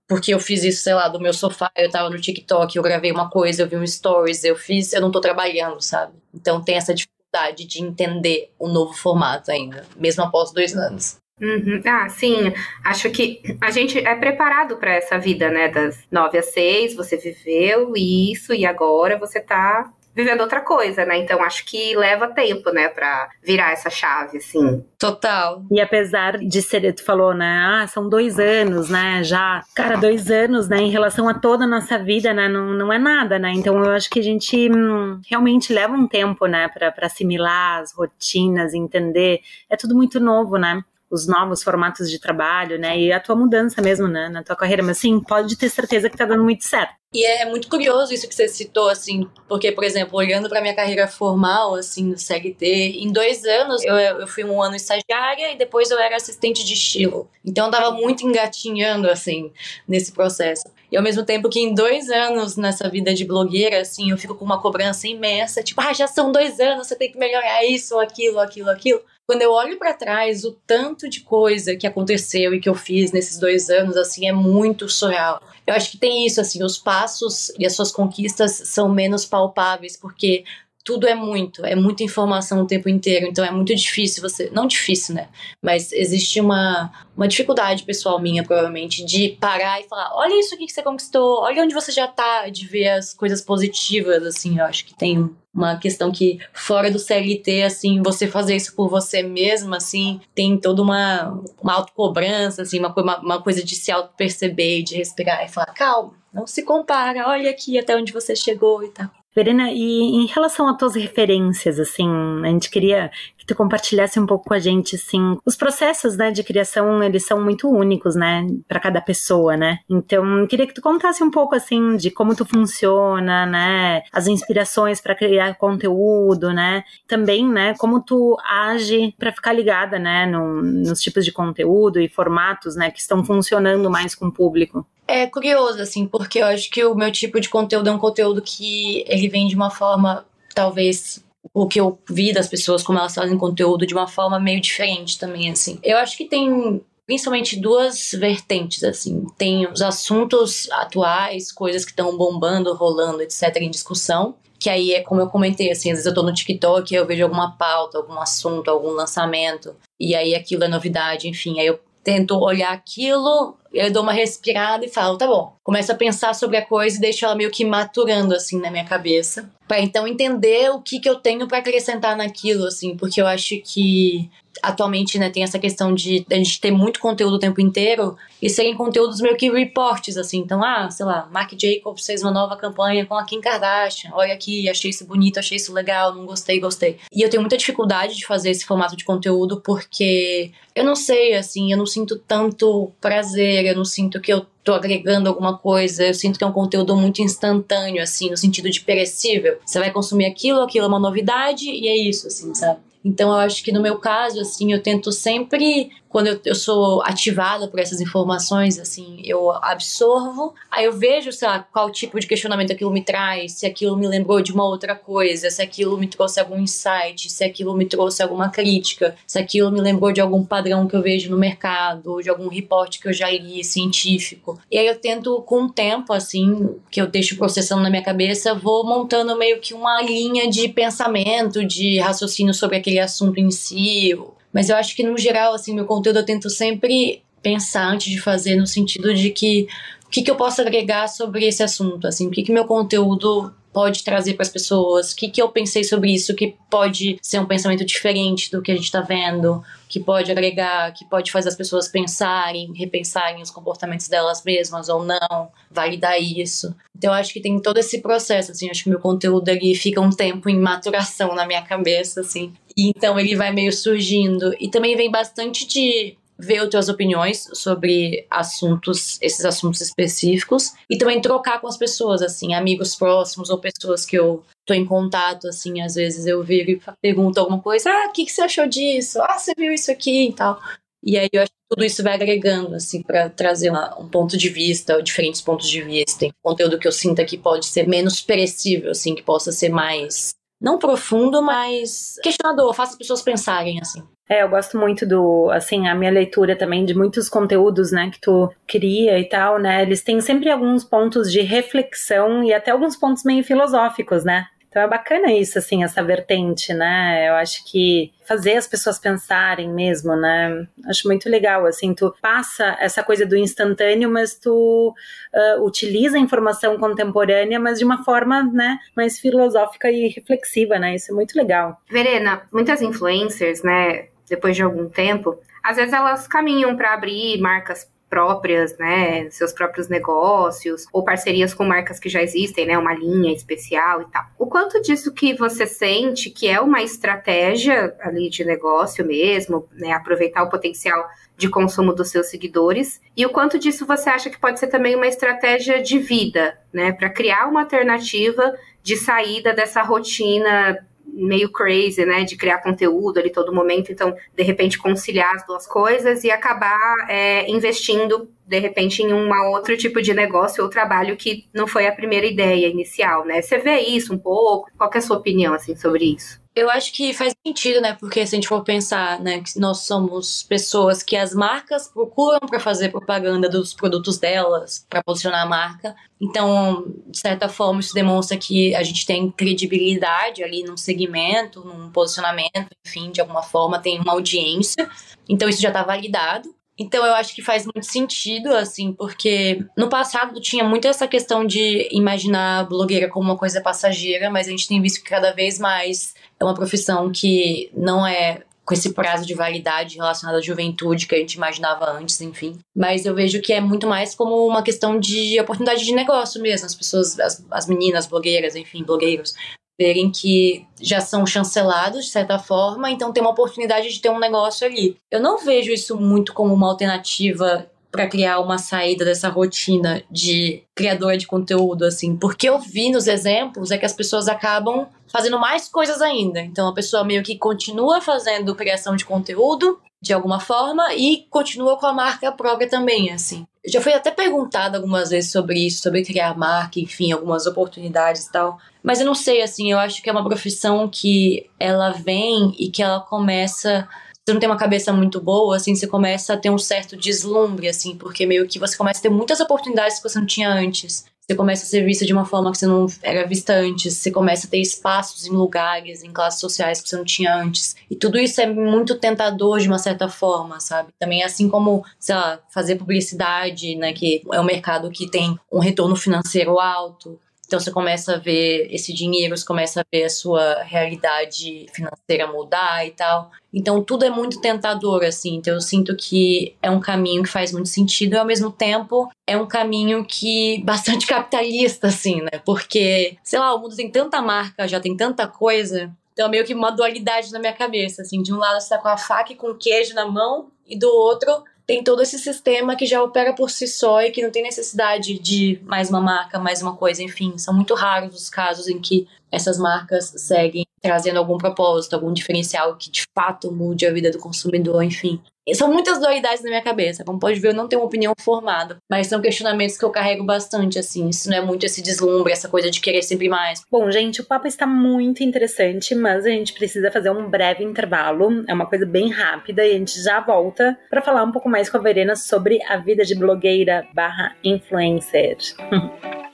[0.06, 3.10] porque eu fiz isso, sei lá, do meu sofá, eu tava no TikTok, eu gravei
[3.10, 6.12] uma coisa, eu vi um stories, eu fiz, eu não tô trabalhando, sabe?
[6.34, 11.16] Então tem essa dificuldade dificuldade de entender o novo formato ainda, mesmo após dois anos.
[11.40, 11.80] Uhum.
[11.84, 12.52] Ah, sim.
[12.84, 15.68] Acho que a gente é preparado para essa vida, né?
[15.68, 21.18] Das nove às seis, você viveu isso e agora você tá vivendo outra coisa, né?
[21.18, 24.84] Então acho que leva tempo, né, para virar essa chave, assim.
[24.98, 25.62] Total.
[25.70, 27.62] E apesar de ser, tu falou, né?
[27.66, 29.22] Ah, são dois anos, né?
[29.24, 30.78] Já, cara, dois anos, né?
[30.78, 32.48] Em relação a toda a nossa vida, né?
[32.48, 33.52] Não, não é nada, né?
[33.52, 37.92] Então eu acho que a gente hum, realmente leva um tempo, né, para assimilar as
[37.92, 39.40] rotinas, entender.
[39.68, 40.82] É tudo muito novo, né?
[41.12, 42.98] Os novos formatos de trabalho, né?
[42.98, 44.30] E a tua mudança mesmo, né?
[44.30, 44.82] Na tua carreira.
[44.82, 46.94] Mas sim, pode ter certeza que tá dando muito certo.
[47.14, 50.74] E é muito curioso isso que você citou, assim, porque, por exemplo, olhando para minha
[50.74, 55.58] carreira formal, assim, no CLT, em dois anos eu, eu fui um ano estagiária e
[55.58, 57.28] depois eu era assistente de estilo.
[57.44, 59.52] Então eu tava muito engatinhando, assim,
[59.86, 60.64] nesse processo.
[60.90, 64.34] E ao mesmo tempo que em dois anos nessa vida de blogueira, assim, eu fico
[64.34, 67.98] com uma cobrança imensa, tipo, ah, já são dois anos, você tem que melhorar isso,
[67.98, 69.02] aquilo, aquilo, aquilo.
[69.26, 73.12] Quando eu olho para trás, o tanto de coisa que aconteceu e que eu fiz
[73.12, 75.40] nesses dois anos, assim, é muito surreal.
[75.66, 79.96] Eu acho que tem isso, assim, os passos e as suas conquistas são menos palpáveis,
[79.96, 80.44] porque
[80.84, 84.66] tudo é muito, é muita informação o tempo inteiro, então é muito difícil você, não
[84.66, 85.28] difícil, né?
[85.62, 90.66] Mas existe uma, uma dificuldade pessoal minha, provavelmente, de parar e falar: olha isso aqui
[90.66, 94.58] que você conquistou, olha onde você já tá, de ver as coisas positivas, assim.
[94.58, 98.88] Eu acho que tem uma questão que, fora do CLT, assim, você fazer isso por
[98.88, 103.92] você mesma, assim, tem toda uma, uma autocobrança, assim, uma, uma, uma coisa de se
[103.92, 108.82] auto-perceber, de respirar e falar: calma, não se compara, olha aqui até onde você chegou
[108.82, 109.21] e tal.
[109.34, 112.08] Verena, e em relação a tuas referências, assim,
[112.44, 113.10] a gente queria
[113.42, 117.26] que tu compartilhasse um pouco com a gente, assim, os processos, né, de criação, eles
[117.26, 119.80] são muito únicos, né, para cada pessoa, né?
[119.90, 125.00] Então, queria que tu contasse um pouco, assim, de como tu funciona, né, as inspirações
[125.00, 126.84] para criar conteúdo, né?
[127.08, 132.08] Também, né, como tu age para ficar ligada, né, no, nos tipos de conteúdo e
[132.08, 134.86] formatos, né, que estão funcionando mais com o público.
[135.08, 138.40] É curioso, assim, porque eu acho que o meu tipo de conteúdo é um conteúdo
[138.40, 143.14] que ele vem de uma forma, talvez, o que eu vi das pessoas, como elas
[143.14, 145.78] fazem conteúdo, de uma forma meio diferente também, assim.
[145.82, 149.26] Eu acho que tem principalmente duas vertentes, assim.
[149.36, 154.34] Tem os assuntos atuais, coisas que estão bombando, rolando, etc., em discussão.
[154.58, 157.24] Que aí é como eu comentei, assim, às vezes eu tô no TikTok eu vejo
[157.24, 161.58] alguma pauta, algum assunto, algum lançamento, e aí aquilo é novidade, enfim.
[161.58, 165.56] Aí eu tento olhar aquilo, eu dou uma respirada e falo, tá bom.
[165.62, 168.84] Começo a pensar sobre a coisa e deixo ela meio que maturando assim na minha
[168.84, 173.26] cabeça, para então entender o que que eu tenho para acrescentar naquilo assim, porque eu
[173.26, 174.28] acho que
[174.62, 178.50] atualmente, né, tem essa questão de a gente ter muito conteúdo o tempo inteiro e
[178.50, 180.38] serem conteúdos meio que reportes, assim.
[180.38, 184.10] Então, ah, sei lá, Marc Jacobs fez uma nova campanha com a Kim Kardashian.
[184.12, 186.98] Olha aqui, achei isso bonito, achei isso legal, não gostei, gostei.
[187.12, 191.34] E eu tenho muita dificuldade de fazer esse formato de conteúdo porque eu não sei,
[191.34, 196.04] assim, eu não sinto tanto prazer, eu não sinto que eu tô agregando alguma coisa,
[196.04, 199.58] eu sinto que é um conteúdo muito instantâneo, assim, no sentido de perecível.
[199.64, 202.80] Você vai consumir aquilo, aquilo é uma novidade e é isso, assim, sabe?
[203.04, 207.02] Então eu acho que no meu caso, assim, eu tento sempre, quando eu, eu sou
[207.02, 212.26] ativada por essas informações, assim, eu absorvo, aí eu vejo, sei lá, qual tipo de
[212.26, 216.06] questionamento aquilo me traz, se aquilo me lembrou de uma outra coisa, se aquilo me
[216.06, 220.44] trouxe algum insight, se aquilo me trouxe alguma crítica, se aquilo me lembrou de algum
[220.44, 224.60] padrão que eu vejo no mercado, ou de algum reporte que eu já li científico.
[224.70, 228.54] E aí eu tento, com o tempo, assim, que eu deixo processando na minha cabeça,
[228.54, 233.50] vou montando meio que uma linha de pensamento, de raciocínio sobre aquele aquele assunto em
[233.50, 234.16] si.
[234.52, 238.20] Mas eu acho que, no geral, assim, meu conteúdo eu tento sempre pensar antes de
[238.20, 239.66] fazer, no sentido de que
[240.06, 243.52] o que, que eu posso agregar sobre esse assunto, assim, o que, que meu conteúdo
[243.72, 247.38] pode trazer para as pessoas, o que, que eu pensei sobre isso, que pode ser
[247.40, 251.48] um pensamento diferente do que a gente está vendo, que pode agregar, que pode fazer
[251.48, 256.74] as pessoas pensarem, repensarem os comportamentos delas mesmas ou não, validar isso.
[256.96, 260.00] Então eu acho que tem todo esse processo, assim, acho que meu conteúdo ali fica
[260.00, 262.52] um tempo em maturação na minha cabeça, assim.
[262.76, 264.54] E então ele vai meio surgindo.
[264.60, 271.20] E também vem bastante de ver outras opiniões sobre assuntos, esses assuntos específicos e também
[271.20, 275.80] trocar com as pessoas, assim, amigos próximos ou pessoas que eu tô em contato, assim,
[275.80, 279.20] às vezes eu viro e pergunto alguma coisa, ah, o que, que você achou disso?
[279.22, 280.60] Ah, você viu isso aqui e tal.
[281.04, 284.36] E aí eu acho que tudo isso vai agregando, assim, para trazer uma, um ponto
[284.36, 286.20] de vista, diferentes pontos de vista.
[286.20, 290.34] Tem conteúdo que eu sinta que pode ser menos perecível, assim, que possa ser mais
[290.60, 294.02] não profundo, mas questionador, faça as pessoas pensarem, assim.
[294.28, 298.20] É, eu gosto muito do, assim, a minha leitura também de muitos conteúdos, né, que
[298.20, 302.96] tu cria e tal, né, eles têm sempre alguns pontos de reflexão e até alguns
[302.96, 307.28] pontos meio filosóficos, né, então é bacana isso, assim, essa vertente, né?
[307.28, 310.66] Eu acho que fazer as pessoas pensarem mesmo, né?
[310.88, 314.94] Acho muito legal, assim, tu passa essa coisa do instantâneo, mas tu
[315.34, 320.94] uh, utiliza a informação contemporânea, mas de uma forma, né, mais filosófica e reflexiva, né?
[320.94, 321.76] Isso é muito legal.
[321.90, 327.86] Verena, muitas influencers, né, depois de algum tempo, às vezes elas caminham para abrir marcas
[328.08, 333.34] próprias, né, seus próprios negócios, ou parcerias com marcas que já existem, né, uma linha
[333.34, 334.24] especial e tal.
[334.38, 339.92] O quanto disso que você sente que é uma estratégia ali de negócio mesmo, né,
[339.92, 344.40] aproveitar o potencial de consumo dos seus seguidores, e o quanto disso você acha que
[344.40, 349.82] pode ser também uma estratégia de vida, né, para criar uma alternativa de saída dessa
[349.82, 355.46] rotina meio crazy, né, de criar conteúdo ali todo momento, então, de repente, conciliar as
[355.46, 360.70] duas coisas e acabar é, investindo, de repente, em um outro tipo de negócio ou
[360.70, 363.42] trabalho que não foi a primeira ideia inicial, né?
[363.42, 364.70] Você vê isso um pouco?
[364.76, 366.41] Qual é a sua opinião, assim, sobre isso?
[366.54, 367.94] Eu acho que faz sentido, né?
[367.98, 372.40] Porque se a gente for pensar, né, que nós somos pessoas que as marcas procuram
[372.40, 375.96] para fazer propaganda dos produtos delas, para posicionar a marca.
[376.20, 381.90] Então, de certa forma, isso demonstra que a gente tem credibilidade ali num segmento, num
[381.90, 384.90] posicionamento, enfim, de alguma forma tem uma audiência.
[385.26, 386.54] Então, isso já está validado.
[386.82, 391.46] Então eu acho que faz muito sentido, assim, porque no passado tinha muito essa questão
[391.46, 395.32] de imaginar a blogueira como uma coisa passageira, mas a gente tem visto que cada
[395.32, 400.40] vez mais é uma profissão que não é com esse prazo de validade relacionado à
[400.40, 402.58] juventude que a gente imaginava antes, enfim.
[402.74, 406.66] Mas eu vejo que é muito mais como uma questão de oportunidade de negócio mesmo.
[406.66, 409.34] As pessoas, as, as meninas blogueiras, enfim, blogueiros,
[409.82, 414.20] verem que já são chancelados de certa forma, então tem uma oportunidade de ter um
[414.20, 414.96] negócio ali.
[415.10, 420.62] Eu não vejo isso muito como uma alternativa para criar uma saída dessa rotina de
[420.74, 425.38] criadora de conteúdo, assim, porque eu vi nos exemplos é que as pessoas acabam fazendo
[425.38, 426.40] mais coisas ainda.
[426.40, 431.76] Então a pessoa meio que continua fazendo criação de conteúdo de alguma forma e continua
[431.76, 433.44] com a marca própria também, assim.
[433.64, 438.26] Eu já fui até perguntado algumas vezes sobre isso, sobre criar marca, enfim, algumas oportunidades
[438.26, 438.58] e tal.
[438.82, 442.70] Mas eu não sei, assim, eu acho que é uma profissão que ela vem e
[442.70, 443.88] que ela começa
[444.24, 447.66] você não tem uma cabeça muito boa, assim, você começa a ter um certo deslumbre,
[447.66, 451.04] assim, porque meio que você começa a ter muitas oportunidades que você não tinha antes.
[451.20, 453.96] Você começa a ser vista de uma forma que você não era vista antes.
[453.96, 457.76] Você começa a ter espaços em lugares, em classes sociais que você não tinha antes.
[457.90, 460.90] E tudo isso é muito tentador de uma certa forma, sabe?
[460.98, 463.92] Também é assim como, sei lá, fazer publicidade, né?
[463.92, 467.18] Que é um mercado que tem um retorno financeiro alto.
[467.52, 472.26] Então você começa a ver esse dinheiro, você começa a ver a sua realidade financeira
[472.26, 473.30] mudar e tal.
[473.52, 475.34] Então tudo é muito tentador, assim.
[475.34, 479.12] Então eu sinto que é um caminho que faz muito sentido e ao mesmo tempo
[479.26, 482.40] é um caminho que bastante capitalista, assim, né?
[482.42, 485.94] Porque, sei lá, o mundo tem tanta marca, já tem tanta coisa.
[486.14, 488.22] Então é meio que uma dualidade na minha cabeça, assim.
[488.22, 490.78] De um lado você tá com a faca e com o queijo na mão e
[490.78, 494.30] do outro tem todo esse sistema que já opera por si só e que não
[494.30, 497.38] tem necessidade de mais uma marca, mais uma coisa, enfim.
[497.38, 502.76] São muito raros os casos em que essas marcas seguem trazendo algum propósito, algum diferencial
[502.76, 505.20] que de fato mude a vida do consumidor, enfim.
[505.54, 507.04] São muitas dualidades na minha cabeça.
[507.04, 508.76] Como pode ver, eu não tenho uma opinião formada.
[508.88, 511.08] Mas são questionamentos que eu carrego bastante, assim.
[511.08, 513.62] Isso não é muito esse deslumbre, essa coisa de querer sempre mais.
[513.70, 518.44] Bom, gente, o papo está muito interessante, mas a gente precisa fazer um breve intervalo.
[518.48, 521.68] É uma coisa bem rápida e a gente já volta para falar um pouco mais
[521.68, 525.36] com a Verena sobre a vida de blogueira barra influencer.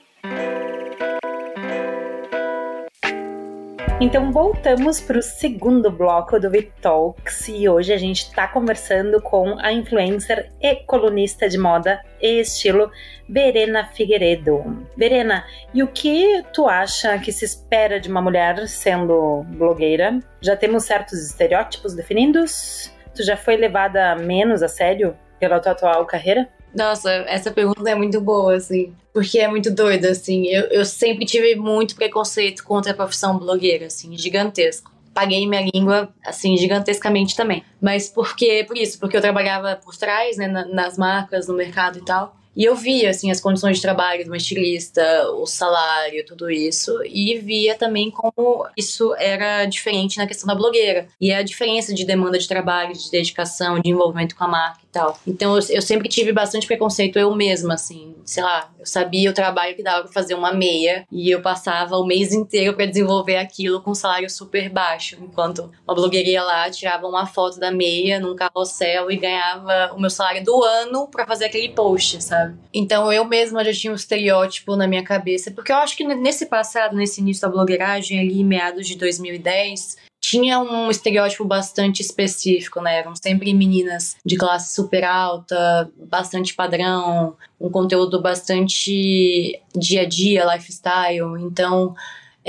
[4.01, 9.59] Então voltamos para o segundo bloco do Vitalks e hoje a gente está conversando com
[9.59, 12.89] a influencer e colunista de moda e estilo
[13.27, 14.87] Verena Figueiredo.
[14.95, 20.17] Verena, e o que tu acha que se espera de uma mulher sendo blogueira?
[20.39, 22.93] Já temos certos estereótipos definidos?
[23.13, 26.47] Tu já foi levada menos a sério pela tua atual carreira?
[26.73, 28.93] Nossa, essa pergunta é muito boa, assim.
[29.13, 30.47] Porque é muito doida, assim.
[30.47, 34.91] Eu, eu sempre tive muito preconceito contra a profissão blogueira, assim, gigantesco.
[35.13, 37.63] Paguei minha língua, assim, gigantescamente também.
[37.81, 38.63] Mas por quê?
[38.67, 42.39] Por isso, porque eu trabalhava por trás, né, nas marcas, no mercado e tal.
[42.55, 45.01] E eu via, assim, as condições de trabalho de uma estilista,
[45.31, 46.91] o salário, tudo isso.
[47.05, 51.07] E via também como isso era diferente na questão da blogueira.
[51.21, 55.19] E a diferença de demanda de trabalho, de dedicação, de envolvimento com a marca tal.
[55.25, 58.15] Então eu, eu sempre tive bastante preconceito eu mesma, assim.
[58.25, 61.05] Sei lá, eu sabia o trabalho que dava pra fazer uma meia.
[61.11, 65.17] E eu passava o mês inteiro para desenvolver aquilo com um salário super baixo.
[65.21, 70.09] Enquanto uma blogueirinha lá tirava uma foto da meia num carrossel e ganhava o meu
[70.09, 72.57] salário do ano para fazer aquele post, sabe?
[72.73, 76.45] Então eu mesma já tinha um estereótipo na minha cabeça, porque eu acho que nesse
[76.45, 82.97] passado, nesse início da blogueiragem, ali meados de 2010, tinha um estereótipo bastante específico, né?
[82.99, 90.45] Eram sempre meninas de classe super alta, bastante padrão, um conteúdo bastante dia a dia,
[90.53, 91.41] lifestyle.
[91.41, 91.95] Então,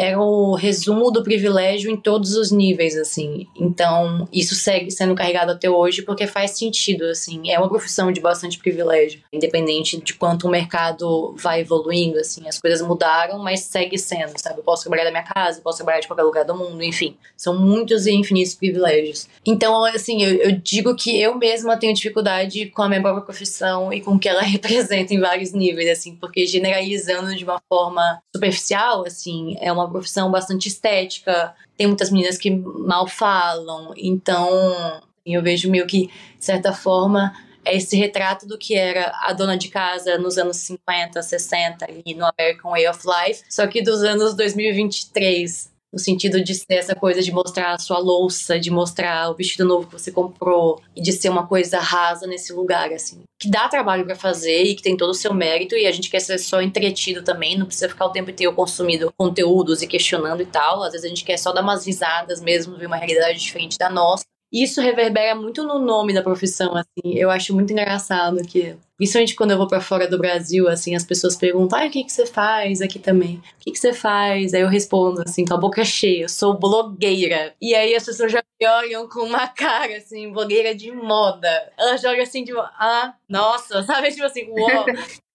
[0.00, 3.46] era o resumo do privilégio em todos os níveis, assim.
[3.54, 7.50] Então, isso segue sendo carregado até hoje porque faz sentido, assim.
[7.50, 12.48] É uma profissão de bastante privilégio, independente de quanto o mercado vai evoluindo, assim.
[12.48, 14.60] As coisas mudaram, mas segue sendo, sabe?
[14.60, 17.14] Eu posso trabalhar da minha casa, posso trabalhar de qualquer lugar do mundo, enfim.
[17.36, 19.28] São muitos e infinitos privilégios.
[19.44, 23.92] Então, assim, eu, eu digo que eu mesma tenho dificuldade com a minha própria profissão
[23.92, 28.22] e com o que ela representa em vários níveis, assim, porque generalizando de uma forma
[28.34, 35.42] superficial, assim, é uma profissão bastante estética, tem muitas meninas que mal falam, então eu
[35.42, 37.32] vejo meio que, de certa forma,
[37.64, 42.14] é esse retrato do que era a dona de casa nos anos 50, 60, ali
[42.14, 46.94] no American Way of Life, só que dos anos 2023 no sentido de ser essa
[46.94, 51.02] coisa de mostrar a sua louça, de mostrar o vestido novo que você comprou e
[51.02, 53.22] de ser uma coisa rasa nesse lugar, assim.
[53.38, 56.10] Que dá trabalho para fazer e que tem todo o seu mérito e a gente
[56.10, 60.42] quer ser só entretido também, não precisa ficar o tempo inteiro consumindo conteúdos e questionando
[60.42, 60.82] e tal.
[60.82, 63.90] Às vezes a gente quer só dar umas risadas mesmo, ver uma realidade diferente da
[63.90, 64.24] nossa.
[64.52, 67.14] Isso reverbera muito no nome da profissão, assim.
[67.14, 71.04] Eu acho muito engraçado que, principalmente quando eu vou para fora do Brasil, assim, as
[71.04, 73.36] pessoas perguntam: ah, o que, que você faz aqui também?
[73.36, 74.52] O que, que você faz?
[74.52, 77.54] Aí eu respondo, assim, com a boca cheia: eu sou blogueira.
[77.60, 81.72] E aí as pessoas já me olham com uma cara, assim, blogueira de moda.
[81.78, 84.10] Elas jogam assim, tipo, ah, nossa, sabe?
[84.10, 84.86] Tipo assim, uou.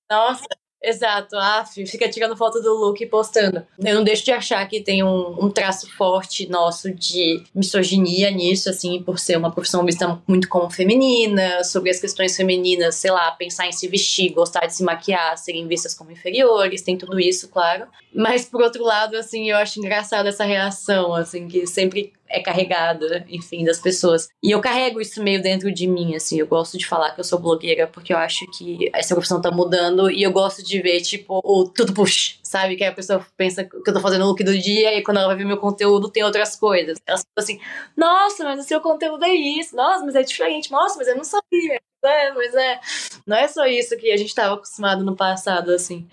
[0.09, 0.45] Nossa,
[0.87, 3.65] Exato, a fica tirando foto do look e postando.
[3.83, 8.69] Eu não deixo de achar que tem um, um, traço forte nosso de misoginia nisso,
[8.69, 13.31] assim, por ser uma profissão vista muito como feminina, sobre as questões femininas, sei lá,
[13.31, 17.49] pensar em se vestir, gostar de se maquiar, serem vistas como inferiores, tem tudo isso,
[17.49, 17.87] claro.
[18.13, 23.25] Mas por outro lado, assim, eu acho engraçado essa reação, assim, que sempre é carregada,
[23.29, 24.27] enfim, das pessoas.
[24.43, 26.39] E eu carrego isso meio dentro de mim, assim.
[26.39, 29.51] Eu gosto de falar que eu sou blogueira porque eu acho que essa profissão tá
[29.51, 32.75] mudando e eu gosto de ver, tipo, o tudo push, sabe?
[32.75, 35.27] Que a pessoa pensa que eu tô fazendo o look do dia e quando ela
[35.27, 36.97] vai ver meu conteúdo tem outras coisas.
[37.05, 37.59] Elas ficam assim,
[37.95, 41.23] nossa, mas o seu conteúdo é isso, nossa, mas é diferente, nossa, mas eu não
[41.23, 41.79] sabia.
[42.03, 42.79] É, mas é.
[43.25, 46.07] Não é só isso que a gente estava acostumado no passado, assim.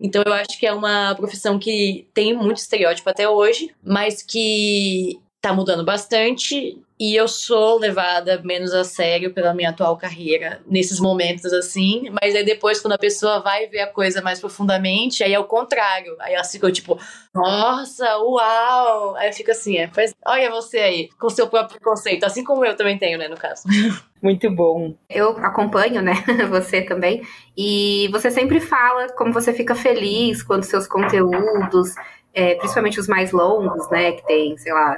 [0.00, 5.20] Então eu acho que é uma profissão que tem muito estereótipo até hoje, mas que
[5.40, 10.98] tá mudando bastante e eu sou levada menos a sério pela minha atual carreira nesses
[10.98, 15.32] momentos assim, mas aí depois quando a pessoa vai ver a coisa mais profundamente, aí
[15.32, 16.16] é o contrário.
[16.18, 16.98] Aí ela fica tipo,
[17.32, 19.14] nossa, uau!
[19.14, 22.64] Aí eu fico assim, é, pois, olha você aí, com seu próprio conceito, assim como
[22.64, 23.62] eu também tenho, né, no caso.
[24.20, 24.96] Muito bom.
[25.08, 26.14] Eu acompanho, né,
[26.50, 27.22] você também,
[27.56, 31.94] e você sempre fala como você fica feliz quando seus conteúdos
[32.34, 34.96] é, principalmente os mais longos, né, que tem, sei lá,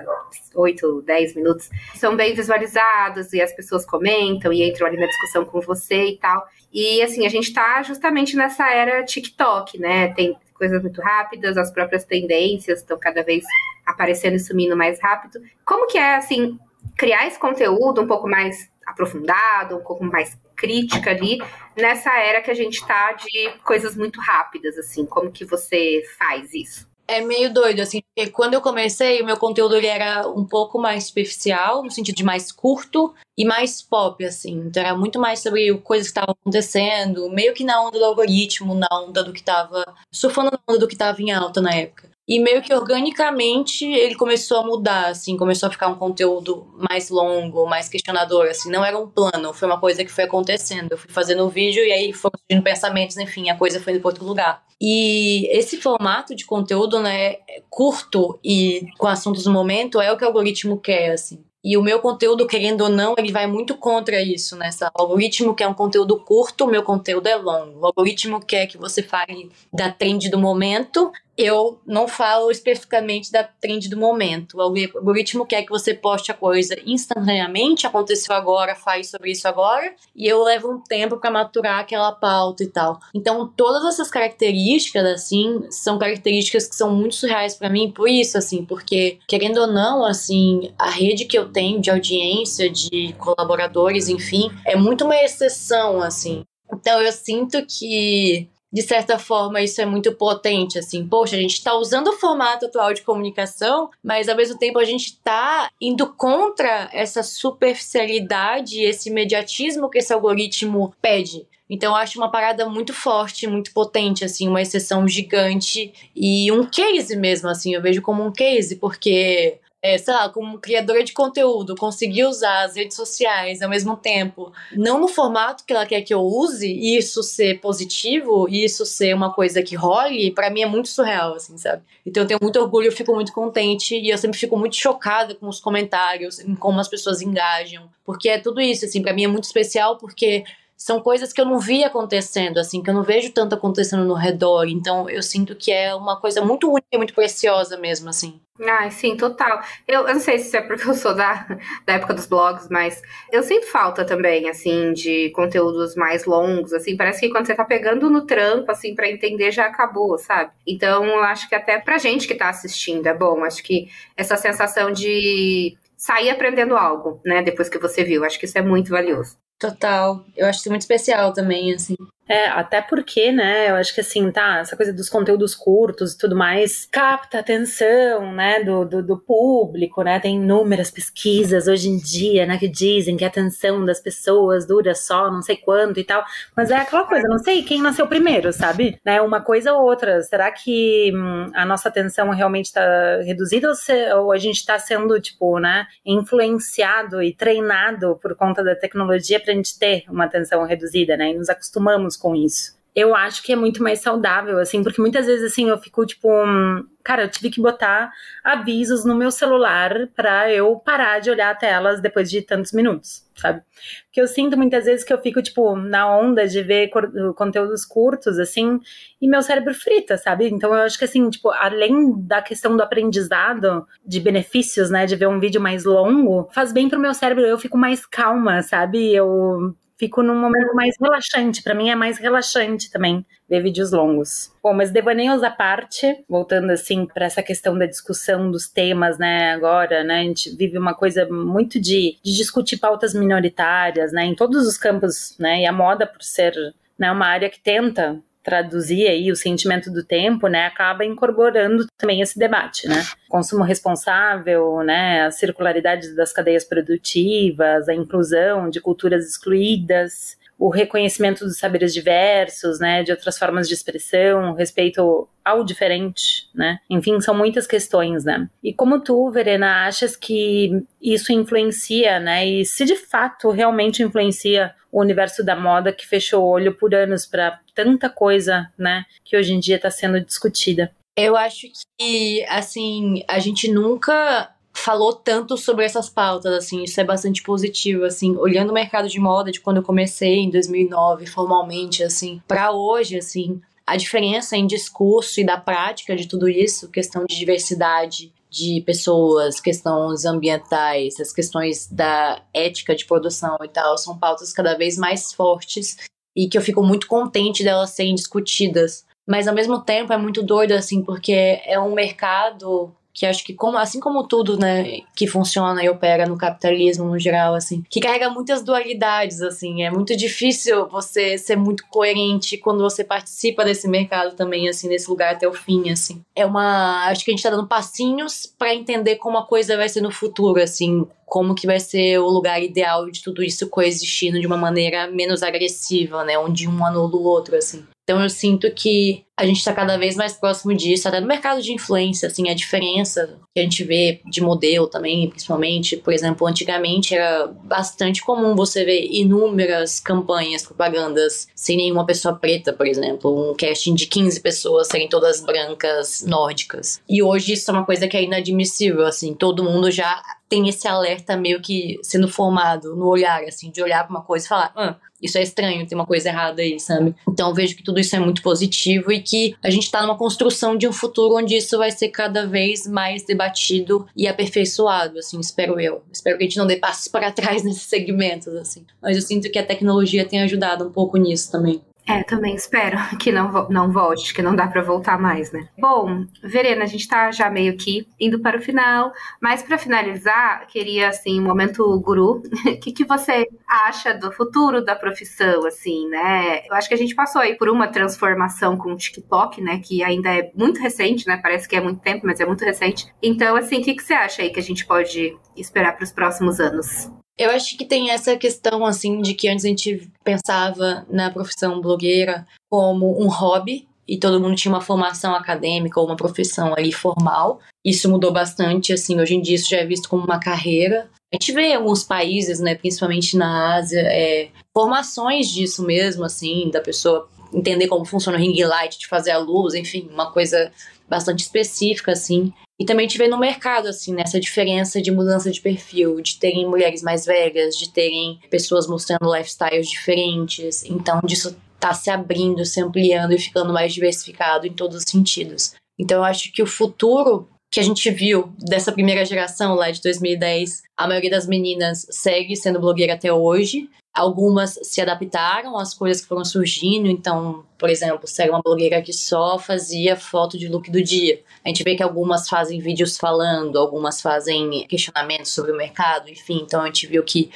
[0.55, 5.45] 8, 10 minutos, são bem visualizados e as pessoas comentam e entram ali na discussão
[5.45, 6.47] com você e tal.
[6.73, 10.13] E assim, a gente tá justamente nessa era TikTok, né?
[10.15, 13.45] Tem coisas muito rápidas, as próprias tendências estão cada vez
[13.87, 15.41] aparecendo e sumindo mais rápido.
[15.65, 16.59] Como que é, assim,
[16.97, 21.39] criar esse conteúdo um pouco mais aprofundado, um pouco mais crítica ali,
[21.77, 26.53] nessa era que a gente tá de coisas muito rápidas, assim, como que você faz
[26.53, 26.90] isso?
[27.11, 30.79] É meio doido, assim, porque quando eu comecei, o meu conteúdo ele era um pouco
[30.79, 34.53] mais superficial, no sentido de mais curto e mais pop, assim.
[34.67, 38.75] Então era muito mais sobre coisas que estavam acontecendo, meio que na onda do algoritmo,
[38.75, 42.10] na onda do que estava surfando na onda do que estava em alta na época.
[42.31, 47.11] E meio que organicamente ele começou a mudar, assim, começou a ficar um conteúdo mais
[47.11, 50.93] longo, mais questionador, assim, não era um plano, foi uma coisa que foi acontecendo.
[50.93, 54.01] Eu fui fazendo o vídeo e aí foram surgindo pensamentos, enfim, a coisa foi indo
[54.01, 54.63] para outro lugar.
[54.81, 57.39] E esse formato de conteúdo, né,
[57.69, 61.43] curto e com assuntos do momento é o que o algoritmo quer, assim.
[61.63, 64.71] E o meu conteúdo, querendo ou não, ele vai muito contra isso, né?
[64.97, 67.81] O algoritmo quer um conteúdo curto, o meu conteúdo é longo.
[67.81, 73.43] O algoritmo quer que você fale da trend do momento eu não falo especificamente da
[73.43, 74.57] trend do momento.
[74.57, 79.95] O algoritmo quer que você poste a coisa instantaneamente, aconteceu agora, faz sobre isso agora,
[80.15, 82.99] e eu levo um tempo para maturar aquela pauta e tal.
[83.15, 88.37] Então, todas essas características, assim, são características que são muito surreais para mim, por isso,
[88.37, 94.09] assim, porque, querendo ou não, assim, a rede que eu tenho de audiência, de colaboradores,
[94.09, 96.43] enfim, é muito uma exceção, assim.
[96.73, 101.55] Então, eu sinto que de certa forma, isso é muito potente, assim, poxa, a gente
[101.55, 106.07] está usando o formato atual de comunicação, mas ao mesmo tempo a gente está indo
[106.15, 111.47] contra essa superficialidade, esse imediatismo que esse algoritmo pede.
[111.69, 116.67] Então, eu acho uma parada muito forte, muito potente, assim, uma exceção gigante e um
[116.67, 121.13] case mesmo, assim, eu vejo como um case, porque é, sei lá, como criadora de
[121.13, 126.03] conteúdo, conseguir usar as redes sociais ao mesmo tempo, não no formato que ela quer
[126.03, 130.51] que eu use, e isso ser positivo, e isso ser uma coisa que role, para
[130.51, 131.83] mim é muito surreal, assim, sabe?
[132.05, 135.35] Então eu tenho muito orgulho, eu fico muito contente, e eu sempre fico muito chocada
[135.35, 139.25] com os comentários, em como as pessoas engajam, porque é tudo isso, assim, para mim
[139.25, 140.45] é muito especial, porque
[140.81, 144.15] são coisas que eu não vi acontecendo, assim, que eu não vejo tanto acontecendo no
[144.15, 144.65] redor.
[144.67, 148.41] Então eu sinto que é uma coisa muito única e muito preciosa mesmo, assim.
[148.67, 149.61] Ah, sim, total.
[149.87, 151.47] Eu, eu não sei se é porque eu sou da,
[151.85, 156.97] da época dos blogs, mas eu sinto falta também, assim, de conteúdos mais longos, assim.
[156.97, 160.51] Parece que quando você tá pegando no trampo, assim, para entender já acabou, sabe?
[160.67, 163.45] Então, eu acho que até pra gente que tá assistindo é bom.
[163.45, 168.25] Acho que essa sensação de sair aprendendo algo, né, depois que você viu.
[168.25, 169.37] Acho que isso é muito valioso.
[169.61, 170.25] Total.
[170.35, 171.95] Eu acho isso muito especial também, assim.
[172.31, 176.19] É, até porque, né, eu acho que assim, tá, essa coisa dos conteúdos curtos e
[176.19, 181.89] tudo mais capta a atenção, né, do, do, do, público, né, tem inúmeras pesquisas hoje
[181.89, 185.99] em dia, né, que dizem que a atenção das pessoas dura só não sei quanto
[185.99, 186.25] e tal,
[186.57, 190.23] mas é aquela coisa, não sei quem nasceu primeiro, sabe, né, uma coisa ou outra,
[190.23, 192.83] será que hum, a nossa atenção realmente tá
[193.25, 198.63] reduzida ou, se, ou a gente tá sendo, tipo, né, influenciado e treinado por conta
[198.63, 202.79] da tecnologia pra gente ter uma atenção reduzida, né, e nos acostumamos com isso.
[202.95, 206.29] Eu acho que é muito mais saudável, assim, porque muitas vezes, assim, eu fico tipo.
[206.29, 208.11] Hum, cara, eu tive que botar
[208.43, 213.63] avisos no meu celular para eu parar de olhar telas depois de tantos minutos, sabe?
[214.07, 216.91] Porque eu sinto muitas vezes que eu fico, tipo, na onda de ver
[217.37, 218.81] conteúdos curtos, assim,
[219.21, 220.49] e meu cérebro frita, sabe?
[220.49, 225.17] Então eu acho que, assim, tipo, além da questão do aprendizado, de benefícios, né, de
[225.17, 229.15] ver um vídeo mais longo, faz bem pro meu cérebro, eu fico mais calma, sabe?
[229.15, 231.63] Eu fico num momento mais relaxante.
[231.63, 234.51] Para mim é mais relaxante também ver vídeos longos.
[234.63, 239.53] Bom, mas devaneios à parte, voltando assim para essa questão da discussão dos temas, né?
[239.53, 240.21] Agora, né?
[240.21, 244.25] A gente vive uma coisa muito de, de discutir pautas minoritárias, né?
[244.25, 245.61] Em todos os campos, né?
[245.61, 246.55] E a moda, por ser
[246.99, 252.21] né, uma área que tenta traduzir aí o sentimento do tempo, né, acaba incorporando também
[252.21, 253.03] esse debate, né?
[253.29, 261.45] Consumo responsável, né, a circularidade das cadeias produtivas, a inclusão de culturas excluídas, o reconhecimento
[261.45, 266.79] dos saberes diversos, né, de outras formas de expressão, respeito ao diferente, né?
[266.89, 268.47] Enfim, são muitas questões, né?
[268.63, 272.47] E como tu, Verena, achas que isso influencia, né?
[272.47, 276.95] E se de fato realmente influencia o universo da moda que fechou o olho por
[276.95, 280.93] anos para tanta coisa, né, que hoje em dia está sendo discutida?
[281.17, 281.67] Eu acho
[281.99, 288.05] que, assim, a gente nunca falou tanto sobre essas pautas, assim, isso é bastante positivo,
[288.05, 292.73] assim, olhando o mercado de moda de quando eu comecei em 2009, formalmente, assim, para
[292.73, 298.33] hoje, assim, a diferença em discurso e da prática de tudo isso, questão de diversidade
[298.49, 304.77] de pessoas, questões ambientais, as questões da ética de produção e tal, são pautas cada
[304.77, 305.97] vez mais fortes
[306.35, 309.05] e que eu fico muito contente delas serem discutidas.
[309.27, 313.55] Mas ao mesmo tempo é muito doido, assim, porque é um mercado que acho que
[313.55, 318.01] como assim como tudo, né, que funciona e opera no capitalismo no geral assim, que
[318.01, 323.89] carrega muitas dualidades assim, é muito difícil você ser muito coerente quando você participa desse
[323.89, 326.23] mercado também assim, nesse lugar até o fim assim.
[326.35, 329.89] É uma, acho que a gente tá dando passinhos para entender como a coisa vai
[329.89, 334.41] ser no futuro assim, como que vai ser o lugar ideal de tudo isso coexistindo
[334.41, 337.85] de uma maneira menos agressiva, né, onde um anula o outro assim.
[338.03, 341.63] Então eu sinto que a gente está cada vez mais próximo disso, até no mercado
[341.63, 346.45] de influência, assim, a diferença que a gente vê de modelo também, principalmente, por exemplo,
[346.45, 353.53] antigamente era bastante comum você ver inúmeras campanhas, propagandas sem nenhuma pessoa preta, por exemplo,
[353.53, 357.01] um casting de 15 pessoas serem todas brancas, nórdicas.
[357.09, 360.89] E hoje isso é uma coisa que é inadmissível, assim, todo mundo já tem esse
[360.89, 364.73] alerta meio que sendo formado no olhar, assim, de olhar para uma coisa e falar,
[364.77, 367.15] ah, isso é estranho, tem uma coisa errada aí, sabe?
[367.29, 370.19] Então eu vejo que tudo isso é muito positivo e que a gente está numa
[370.19, 375.39] construção de um futuro onde isso vai ser cada vez mais debatido e aperfeiçoado, assim,
[375.39, 376.03] espero eu.
[376.13, 378.85] Espero que a gente não dê passos para trás nesses segmentos, assim.
[379.01, 381.81] Mas eu sinto que a tecnologia tem ajudado um pouco nisso também.
[382.07, 385.69] É, também espero que não, não volte, que não dá para voltar mais, né?
[385.79, 390.67] Bom, Verena, a gente tá já meio que indo para o final, mas para finalizar,
[390.67, 396.09] queria, assim, um momento guru, o que, que você acha do futuro da profissão, assim,
[396.09, 396.67] né?
[396.67, 400.03] Eu acho que a gente passou aí por uma transformação com o TikTok, né, que
[400.03, 401.37] ainda é muito recente, né?
[401.37, 403.07] Parece que é muito tempo, mas é muito recente.
[403.23, 406.13] Então, assim, o que, que você acha aí que a gente pode esperar para os
[406.13, 407.11] próximos anos?
[407.41, 411.81] Eu acho que tem essa questão, assim, de que antes a gente pensava na profissão
[411.81, 416.93] blogueira como um hobby, e todo mundo tinha uma formação acadêmica ou uma profissão ali
[416.93, 417.59] formal.
[417.83, 421.09] Isso mudou bastante, assim, hoje em dia isso já é visto como uma carreira.
[421.33, 426.69] A gente vê em alguns países, né, principalmente na Ásia, é, formações disso mesmo, assim,
[426.71, 430.71] da pessoa entender como funciona o ring light, de fazer a luz, enfim, uma coisa
[431.11, 432.53] bastante específica, assim.
[432.81, 436.67] E também te vê no mercado, assim, nessa diferença de mudança de perfil, de terem
[436.67, 440.85] mulheres mais velhas, de terem pessoas mostrando lifestyles diferentes.
[440.85, 445.75] Então, disso tá se abrindo, se ampliando e ficando mais diversificado em todos os sentidos.
[445.99, 450.01] Então, eu acho que o futuro que a gente viu dessa primeira geração lá de
[450.03, 453.89] 2010, a maioria das meninas segue sendo blogueira até hoje.
[454.13, 459.01] Algumas se adaptaram às coisas que foram surgindo, então, por exemplo, se era uma blogueira
[459.01, 461.41] que só fazia foto de look do dia.
[461.65, 466.61] A gente vê que algumas fazem vídeos falando, algumas fazem questionamentos sobre o mercado, enfim,
[466.63, 467.51] então a gente viu que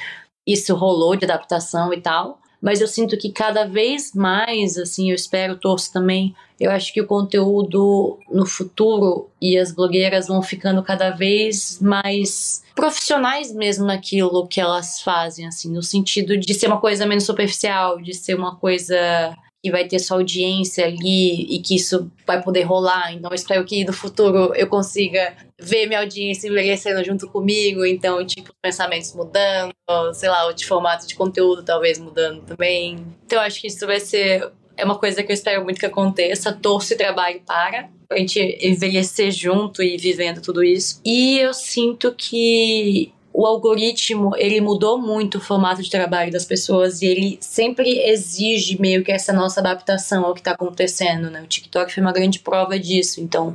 [0.47, 5.15] isso rolou de adaptação e tal mas eu sinto que cada vez mais, assim, eu
[5.15, 10.81] espero, torço também, eu acho que o conteúdo no futuro e as blogueiras vão ficando
[10.81, 16.79] cada vez mais profissionais mesmo naquilo que elas fazem, assim, no sentido de ser uma
[16.79, 19.35] coisa menos superficial, de ser uma coisa
[19.65, 23.11] que vai ter sua audiência ali e que isso vai poder rolar.
[23.11, 27.83] Então, eu espero que no futuro eu consiga ver minha audiência envelhecendo junto comigo.
[27.83, 29.73] Então, tipo, pensamentos mudando,
[30.13, 33.03] sei lá, o formato de conteúdo talvez mudando também.
[33.25, 34.51] Então, eu acho que isso vai ser.
[34.77, 36.51] É uma coisa que eu espero muito que aconteça.
[36.51, 37.89] Torço e trabalho para.
[38.09, 41.01] A gente envelhecer junto e vivendo tudo isso.
[41.03, 47.01] E eu sinto que o algoritmo ele mudou muito o formato de trabalho das pessoas
[47.01, 51.41] e ele sempre exige meio que essa nossa adaptação ao que está acontecendo, né?
[51.41, 53.19] O TikTok foi uma grande prova disso.
[53.19, 53.53] Então,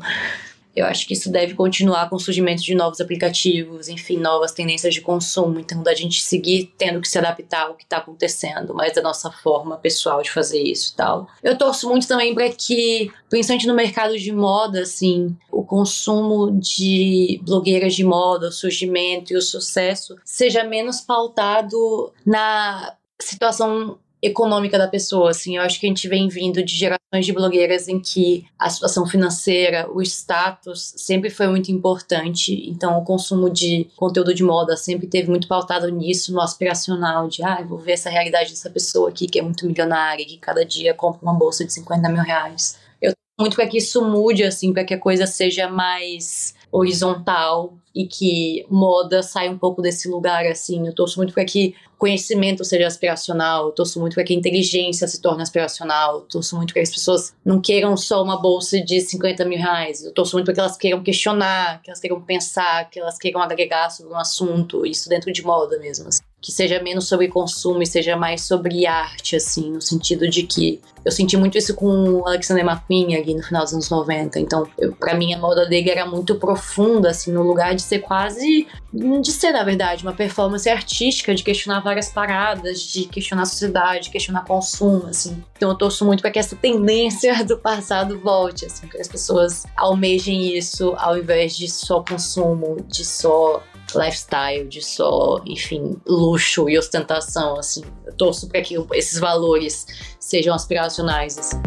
[0.80, 4.94] eu acho que isso deve continuar com o surgimento de novos aplicativos, enfim, novas tendências
[4.94, 5.60] de consumo.
[5.60, 9.30] Então, da gente seguir tendo que se adaptar ao que está acontecendo, mas da nossa
[9.30, 11.28] forma pessoal de fazer isso e tal.
[11.42, 17.40] Eu torço muito também para que, principalmente no mercado de moda, assim, o consumo de
[17.44, 24.86] blogueiras de moda, o surgimento e o sucesso seja menos pautado na situação econômica da
[24.86, 28.46] pessoa, assim, eu acho que a gente vem vindo de gerações de blogueiras em que
[28.58, 34.42] a situação financeira, o status sempre foi muito importante, então o consumo de conteúdo de
[34.42, 38.70] moda sempre teve muito pautado nisso, no aspiracional, de, ah, vou ver essa realidade dessa
[38.70, 42.22] pessoa aqui que é muito milionária, que cada dia compra uma bolsa de 50 mil
[42.22, 42.78] reais.
[43.00, 48.06] Eu muito para que isso mude, assim, para que a coisa seja mais horizontal e
[48.06, 50.86] que moda saia um pouco desse lugar, assim.
[50.86, 55.20] Eu torço muito para que conhecimento seja aspiracional, eu torço muito para que inteligência se
[55.20, 59.00] torne aspiracional, eu torço muito para que as pessoas não queiram só uma bolsa de
[59.00, 62.88] 50 mil reais, eu torço muito para que elas queiram questionar, que elas queiram pensar,
[62.88, 66.08] que elas queiram agregar sobre um assunto, isso dentro de moda mesmo.
[66.08, 70.44] Assim que seja menos sobre consumo e seja mais sobre arte, assim, no sentido de
[70.44, 74.38] que eu senti muito isso com o Alexander McQueen ali no final dos anos 90.
[74.38, 74.66] Então,
[74.98, 78.66] para mim, a moda dele era muito profunda, assim, no lugar de ser quase.
[78.92, 84.04] de ser, na verdade, uma performance artística, de questionar várias paradas, de questionar a sociedade,
[84.04, 85.42] de questionar consumo, assim.
[85.56, 89.64] Então, eu torço muito para que essa tendência do passado volte, assim, que as pessoas
[89.76, 93.62] almejem isso ao invés de só consumo, de só
[93.94, 97.82] lifestyle, de só, enfim, luxo e ostentação, assim.
[98.04, 99.86] Eu torço para que esses valores
[100.18, 101.60] sejam aspiracionais, assim.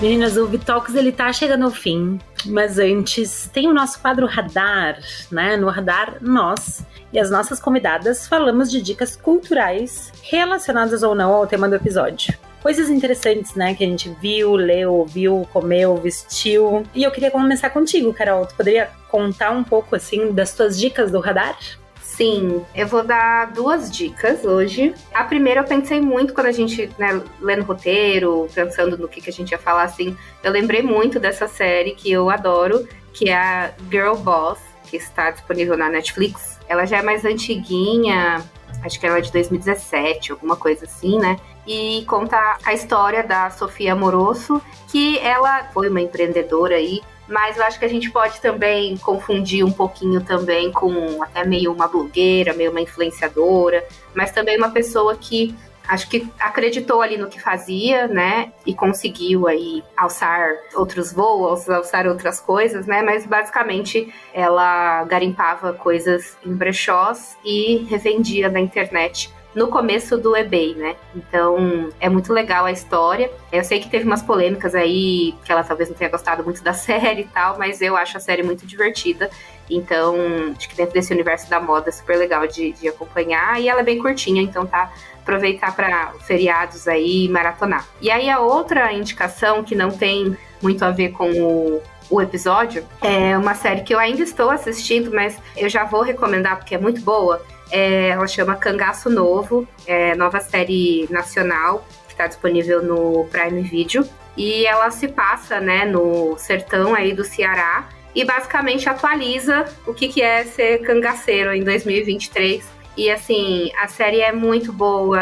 [0.00, 4.98] Meninas, o Vitox ele tá chegando ao fim, mas antes tem o nosso quadro Radar,
[5.32, 5.56] né?
[5.56, 11.46] No Radar, nós e as nossas convidadas falamos de dicas culturais relacionadas ou não ao
[11.46, 16.84] tema do episódio coisas interessantes, né, que a gente viu, leu, ouviu, comeu, vestiu.
[16.92, 18.44] E eu queria começar contigo, Carol.
[18.44, 21.56] Tu poderia contar um pouco, assim, das tuas dicas do radar?
[22.02, 24.92] Sim, eu vou dar duas dicas hoje.
[25.14, 29.30] A primeira eu pensei muito quando a gente, né, lendo roteiro, pensando no que, que
[29.30, 33.36] a gente ia falar, assim, eu lembrei muito dessa série que eu adoro, que é
[33.36, 34.58] a Girl Boss,
[34.90, 36.58] que está disponível na Netflix.
[36.68, 38.44] Ela já é mais antiguinha,
[38.82, 41.36] acho que ela é de 2017, alguma coisa assim, né?
[41.66, 47.64] E conta a história da Sofia Moroso, que ela foi uma empreendedora aí, mas eu
[47.64, 52.54] acho que a gente pode também confundir um pouquinho também com até meio uma blogueira,
[52.54, 55.54] meio uma influenciadora, mas também uma pessoa que
[55.88, 58.52] acho que acreditou ali no que fazia, né?
[58.64, 63.02] E conseguiu aí alçar outros voos, alçar outras coisas, né?
[63.02, 70.74] Mas basicamente ela garimpava coisas em brechós e revendia na internet no começo do eBay,
[70.74, 70.96] né?
[71.14, 73.30] Então é muito legal a história.
[73.50, 76.74] Eu sei que teve umas polêmicas aí, que ela talvez não tenha gostado muito da
[76.74, 79.30] série e tal, mas eu acho a série muito divertida.
[79.68, 80.14] Então,
[80.54, 83.58] acho que dentro desse universo da moda é super legal de, de acompanhar.
[83.58, 84.92] E ela é bem curtinha, então tá
[85.22, 87.84] aproveitar para feriados aí maratonar.
[88.00, 92.86] E aí a outra indicação que não tem muito a ver com o o episódio.
[93.02, 96.78] É uma série que eu ainda estou assistindo, mas eu já vou recomendar porque é
[96.78, 97.42] muito boa.
[97.70, 104.08] É, ela chama Cangaço Novo, é nova série nacional que está disponível no Prime Video.
[104.36, 110.08] E ela se passa, né, no sertão aí do Ceará e basicamente atualiza o que,
[110.08, 112.64] que é ser cangaceiro em 2023.
[112.96, 115.20] E assim, a série é muito boa,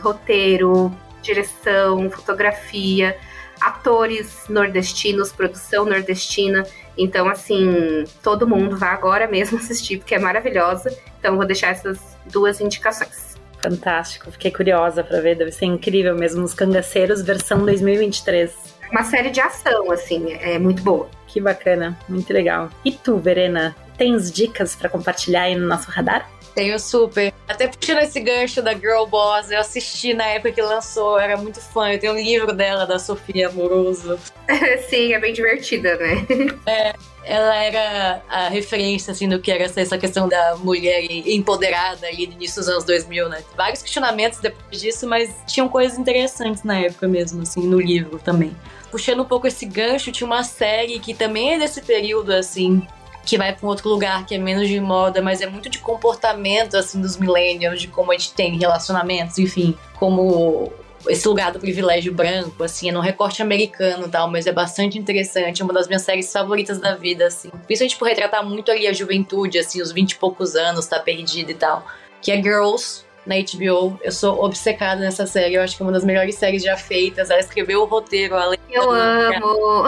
[0.00, 0.92] roteiro,
[1.22, 3.16] direção, fotografia,
[3.60, 6.66] atores nordestinos, produção nordestina.
[6.98, 10.94] Então, assim, todo mundo vai agora mesmo assistir, porque é maravilhosa.
[11.18, 13.36] Então, vou deixar essas duas indicações.
[13.62, 16.44] Fantástico, fiquei curiosa para ver, deve ser incrível mesmo.
[16.44, 18.52] Os Cangaceiros, versão 2023.
[18.90, 21.08] Uma série de ação, assim, é muito boa.
[21.26, 22.70] Que bacana, muito legal.
[22.84, 26.28] E tu, Verena, tens dicas para compartilhar aí no nosso radar?
[26.58, 27.32] Tenho super.
[27.46, 31.60] Até puxando esse gancho da Girl Boss, eu assisti na época que lançou, era muito
[31.60, 31.92] fã.
[31.92, 34.18] Eu tenho um livro dela, da Sofia Amoroso.
[34.90, 36.26] Sim, é bem divertida, né?
[36.66, 42.26] é, ela era a referência, assim, do que era essa questão da mulher empoderada ali
[42.26, 43.44] no início dos anos 2000, né?
[43.56, 48.50] Vários questionamentos depois disso, mas tinham coisas interessantes na época mesmo, assim, no livro também.
[48.90, 52.82] Puxando um pouco esse gancho, tinha uma série que também é desse período, assim,
[53.28, 55.78] que vai para um outro lugar que é menos de moda, mas é muito de
[55.78, 60.72] comportamento assim dos millennials, de como a gente tem relacionamentos, enfim, como
[61.06, 64.98] esse lugar do privilégio branco, assim, é no recorte americano e tal, mas é bastante
[64.98, 67.50] interessante, é uma das minhas séries favoritas da vida, assim.
[67.66, 71.52] Principalmente por retratar muito ali a juventude, assim, os 20 e poucos anos, tá perdida
[71.52, 71.86] e tal.
[72.22, 74.00] Que é Girls, na HBO.
[74.02, 77.30] Eu sou obcecada nessa série, eu acho que é uma das melhores séries já feitas.
[77.30, 79.84] Ela escreveu o roteiro, além Eu amo!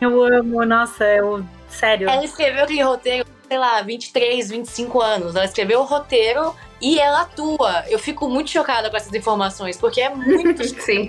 [0.00, 2.08] Eu amo, nossa, eu Sério.
[2.08, 5.34] Ela escreveu aquele roteiro, sei lá, 23, 25 anos.
[5.34, 7.84] Ela escreveu o roteiro e ela atua.
[7.88, 11.08] Eu fico muito chocada com essas informações, porque é muito Sim.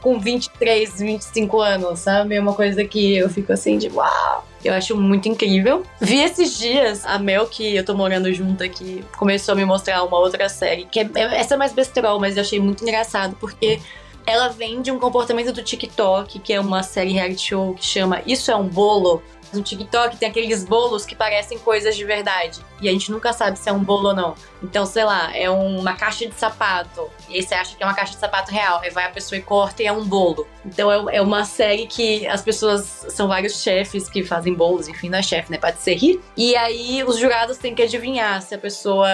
[0.00, 2.36] com 23, 25 anos, sabe?
[2.36, 4.46] É uma coisa que eu fico assim de uau.
[4.64, 5.84] Eu acho muito incrível.
[6.00, 10.02] Vi esses dias a Mel, que eu tô morando junto aqui, começou a me mostrar
[10.02, 13.80] uma outra série, que é, essa é mais besterol, mas eu achei muito engraçado, porque
[14.26, 18.20] ela vem de um comportamento do TikTok, que é uma série reality show que chama
[18.26, 19.22] Isso é um Bolo,
[19.52, 22.60] no TikTok tem aqueles bolos que parecem coisas de verdade.
[22.80, 24.34] E a gente nunca sabe se é um bolo ou não.
[24.62, 27.08] Então, sei lá, é uma caixa de sapato.
[27.28, 28.80] E aí você acha que é uma caixa de sapato real.
[28.80, 30.46] Aí vai a pessoa e corta e é um bolo.
[30.68, 35.08] Então é, é uma série que as pessoas são vários chefes que fazem bolos, enfim,
[35.08, 35.58] não é chefe, né?
[35.88, 36.20] Rir.
[36.36, 39.08] E aí os jurados têm que adivinhar se a pessoa.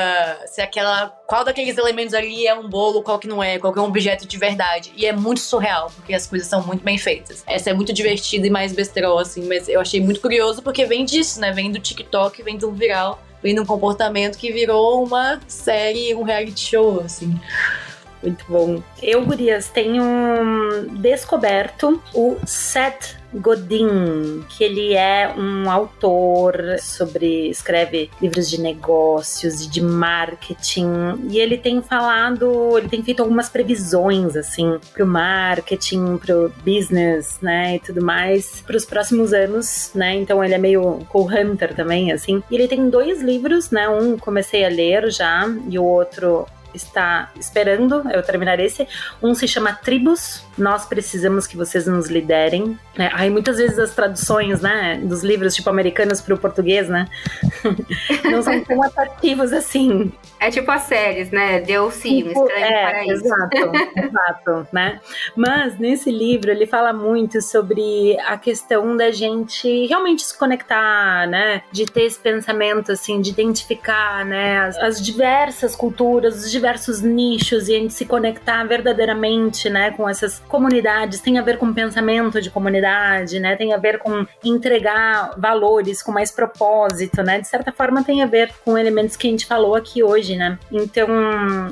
[0.46, 1.08] se aquela.
[1.26, 3.86] qual daqueles elementos ali é um bolo, qual que não é, qual que é um
[3.86, 4.92] objeto de verdade.
[4.96, 7.44] E é muito surreal, porque as coisas são muito bem feitas.
[7.46, 11.04] Essa é muito divertida e mais besterol, assim, mas eu achei muito curioso porque vem
[11.04, 11.52] disso, né?
[11.52, 16.22] Vem do TikTok, vem do viral, vem de um comportamento que virou uma série, um
[16.22, 17.38] reality show, assim.
[18.24, 18.82] Muito bom.
[19.02, 20.02] Eu, Gurias, tenho
[20.98, 29.68] descoberto o Seth Godin, que ele é um autor sobre escreve livros de negócios e
[29.68, 30.86] de marketing,
[31.28, 37.76] e ele tem falado, ele tem feito algumas previsões assim pro marketing, pro business, né,
[37.76, 40.14] e tudo mais para os próximos anos, né?
[40.14, 42.42] Então ele é meio co-hunter também assim.
[42.50, 43.88] E ele tem dois livros, né?
[43.88, 48.86] Um comecei a ler já e o outro está esperando eu terminar esse.
[49.22, 52.78] Um se chama Tribos, Nós Precisamos Que Vocês Nos Liderem.
[52.98, 57.08] É, aí muitas vezes as traduções, né, dos livros, tipo, americanos para o português, né,
[58.30, 60.12] não são tão atrativos assim.
[60.38, 63.06] É tipo as séries, né, Deu sim, tipo, é.
[63.06, 63.56] Exato,
[63.96, 65.00] exato, né.
[65.36, 71.62] Mas nesse livro ele fala muito sobre a questão da gente realmente se conectar, né,
[71.72, 76.63] de ter esse pensamento, assim, de identificar, né, as, as diversas culturas, os diversos
[77.02, 81.72] nichos e a gente se conectar verdadeiramente, né, com essas comunidades, tem a ver com
[81.72, 87.48] pensamento de comunidade, né, tem a ver com entregar valores com mais propósito, né, de
[87.48, 90.58] certa forma tem a ver com elementos que a gente falou aqui hoje, né.
[90.70, 91.08] Então,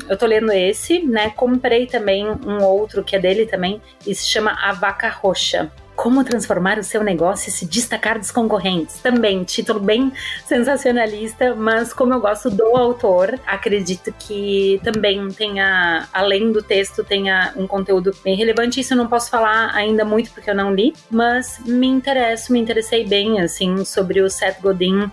[0.09, 4.26] eu tô lendo esse, né, comprei também um outro que é dele também e se
[4.26, 5.70] chama A Vaca Roxa.
[5.95, 8.99] Como transformar o seu negócio e se destacar dos concorrentes.
[8.99, 10.12] Também, título bem
[10.47, 17.53] sensacionalista, mas como eu gosto do autor, acredito que também tenha, além do texto, tenha
[17.57, 18.80] um conteúdo bem relevante.
[18.80, 22.59] Isso eu não posso falar ainda muito porque eu não li, mas me interesso, me
[22.59, 25.11] interessei bem, assim, sobre o Seth Godin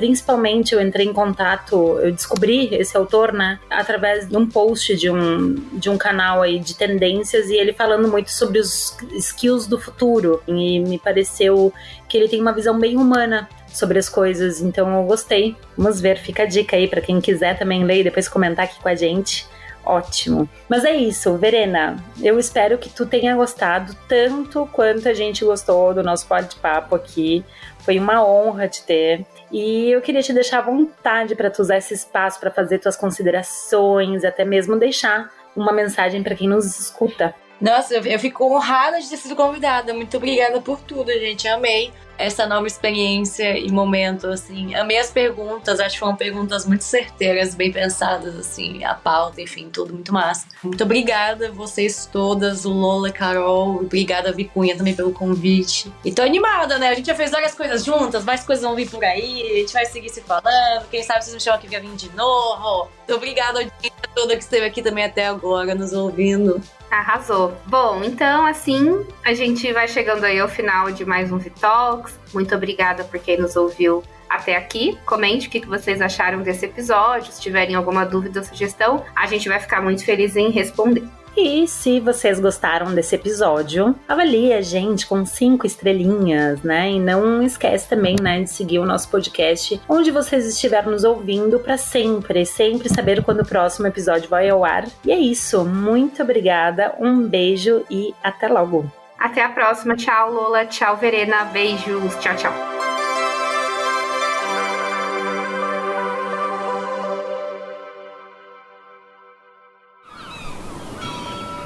[0.00, 5.10] Principalmente eu entrei em contato, eu descobri esse autor, né, através de um post de
[5.10, 9.78] um, de um canal aí de tendências e ele falando muito sobre os skills do
[9.78, 10.42] futuro.
[10.48, 11.70] E me pareceu
[12.08, 15.54] que ele tem uma visão bem humana sobre as coisas, então eu gostei.
[15.76, 18.80] Vamos ver, fica a dica aí para quem quiser também ler e depois comentar aqui
[18.80, 19.46] com a gente
[19.84, 20.48] Ótimo.
[20.68, 21.96] Mas é isso, Verena.
[22.22, 27.44] Eu espero que tu tenha gostado tanto quanto a gente gostou do nosso bate-papo aqui.
[27.78, 29.26] Foi uma honra te ter.
[29.50, 32.96] E eu queria te deixar à vontade para tu usar esse espaço para fazer tuas
[32.96, 37.34] considerações, até mesmo deixar uma mensagem para quem nos escuta.
[37.60, 39.92] Nossa, eu, fico honrada de ter sido convidada.
[39.92, 41.46] Muito obrigada por tudo, gente.
[41.46, 44.74] Amei essa nova experiência e momento, assim.
[44.74, 49.70] Amei as perguntas, acho que foram perguntas muito certeiras, bem pensadas, assim, a pauta, enfim,
[49.70, 50.46] tudo muito massa.
[50.62, 55.90] Muito obrigada, vocês todas, o Lola, Carol, obrigada, Vicunha, também pelo convite.
[56.04, 56.88] E tô animada, né?
[56.88, 59.72] A gente já fez várias coisas juntas, mais coisas vão vir por aí, a gente
[59.72, 62.90] vai seguir se falando, quem sabe vocês me chamam aqui pra vir de novo.
[62.98, 66.60] Muito obrigada, audiência toda que esteve aqui também até agora, nos ouvindo.
[66.90, 67.56] Arrasou.
[67.66, 72.18] Bom, então assim a gente vai chegando aí ao final de mais um Vitalks.
[72.34, 74.98] Muito obrigada por quem nos ouviu até aqui.
[75.06, 77.32] Comente o que vocês acharam desse episódio.
[77.32, 81.04] Se tiverem alguma dúvida ou sugestão, a gente vai ficar muito feliz em responder.
[81.36, 86.90] E se vocês gostaram desse episódio, avalie a gente com cinco estrelinhas, né?
[86.90, 91.58] E não esquece também, né, de seguir o nosso podcast onde vocês estiverem nos ouvindo
[91.58, 94.86] para sempre, sempre saber quando o próximo episódio vai ao ar.
[95.04, 95.64] E é isso.
[95.64, 98.90] Muito obrigada, um beijo e até logo.
[99.18, 99.94] Até a próxima.
[99.96, 100.64] Tchau, Lola.
[100.64, 101.44] Tchau, Verena.
[101.44, 102.16] Beijos.
[102.20, 102.89] Tchau, tchau.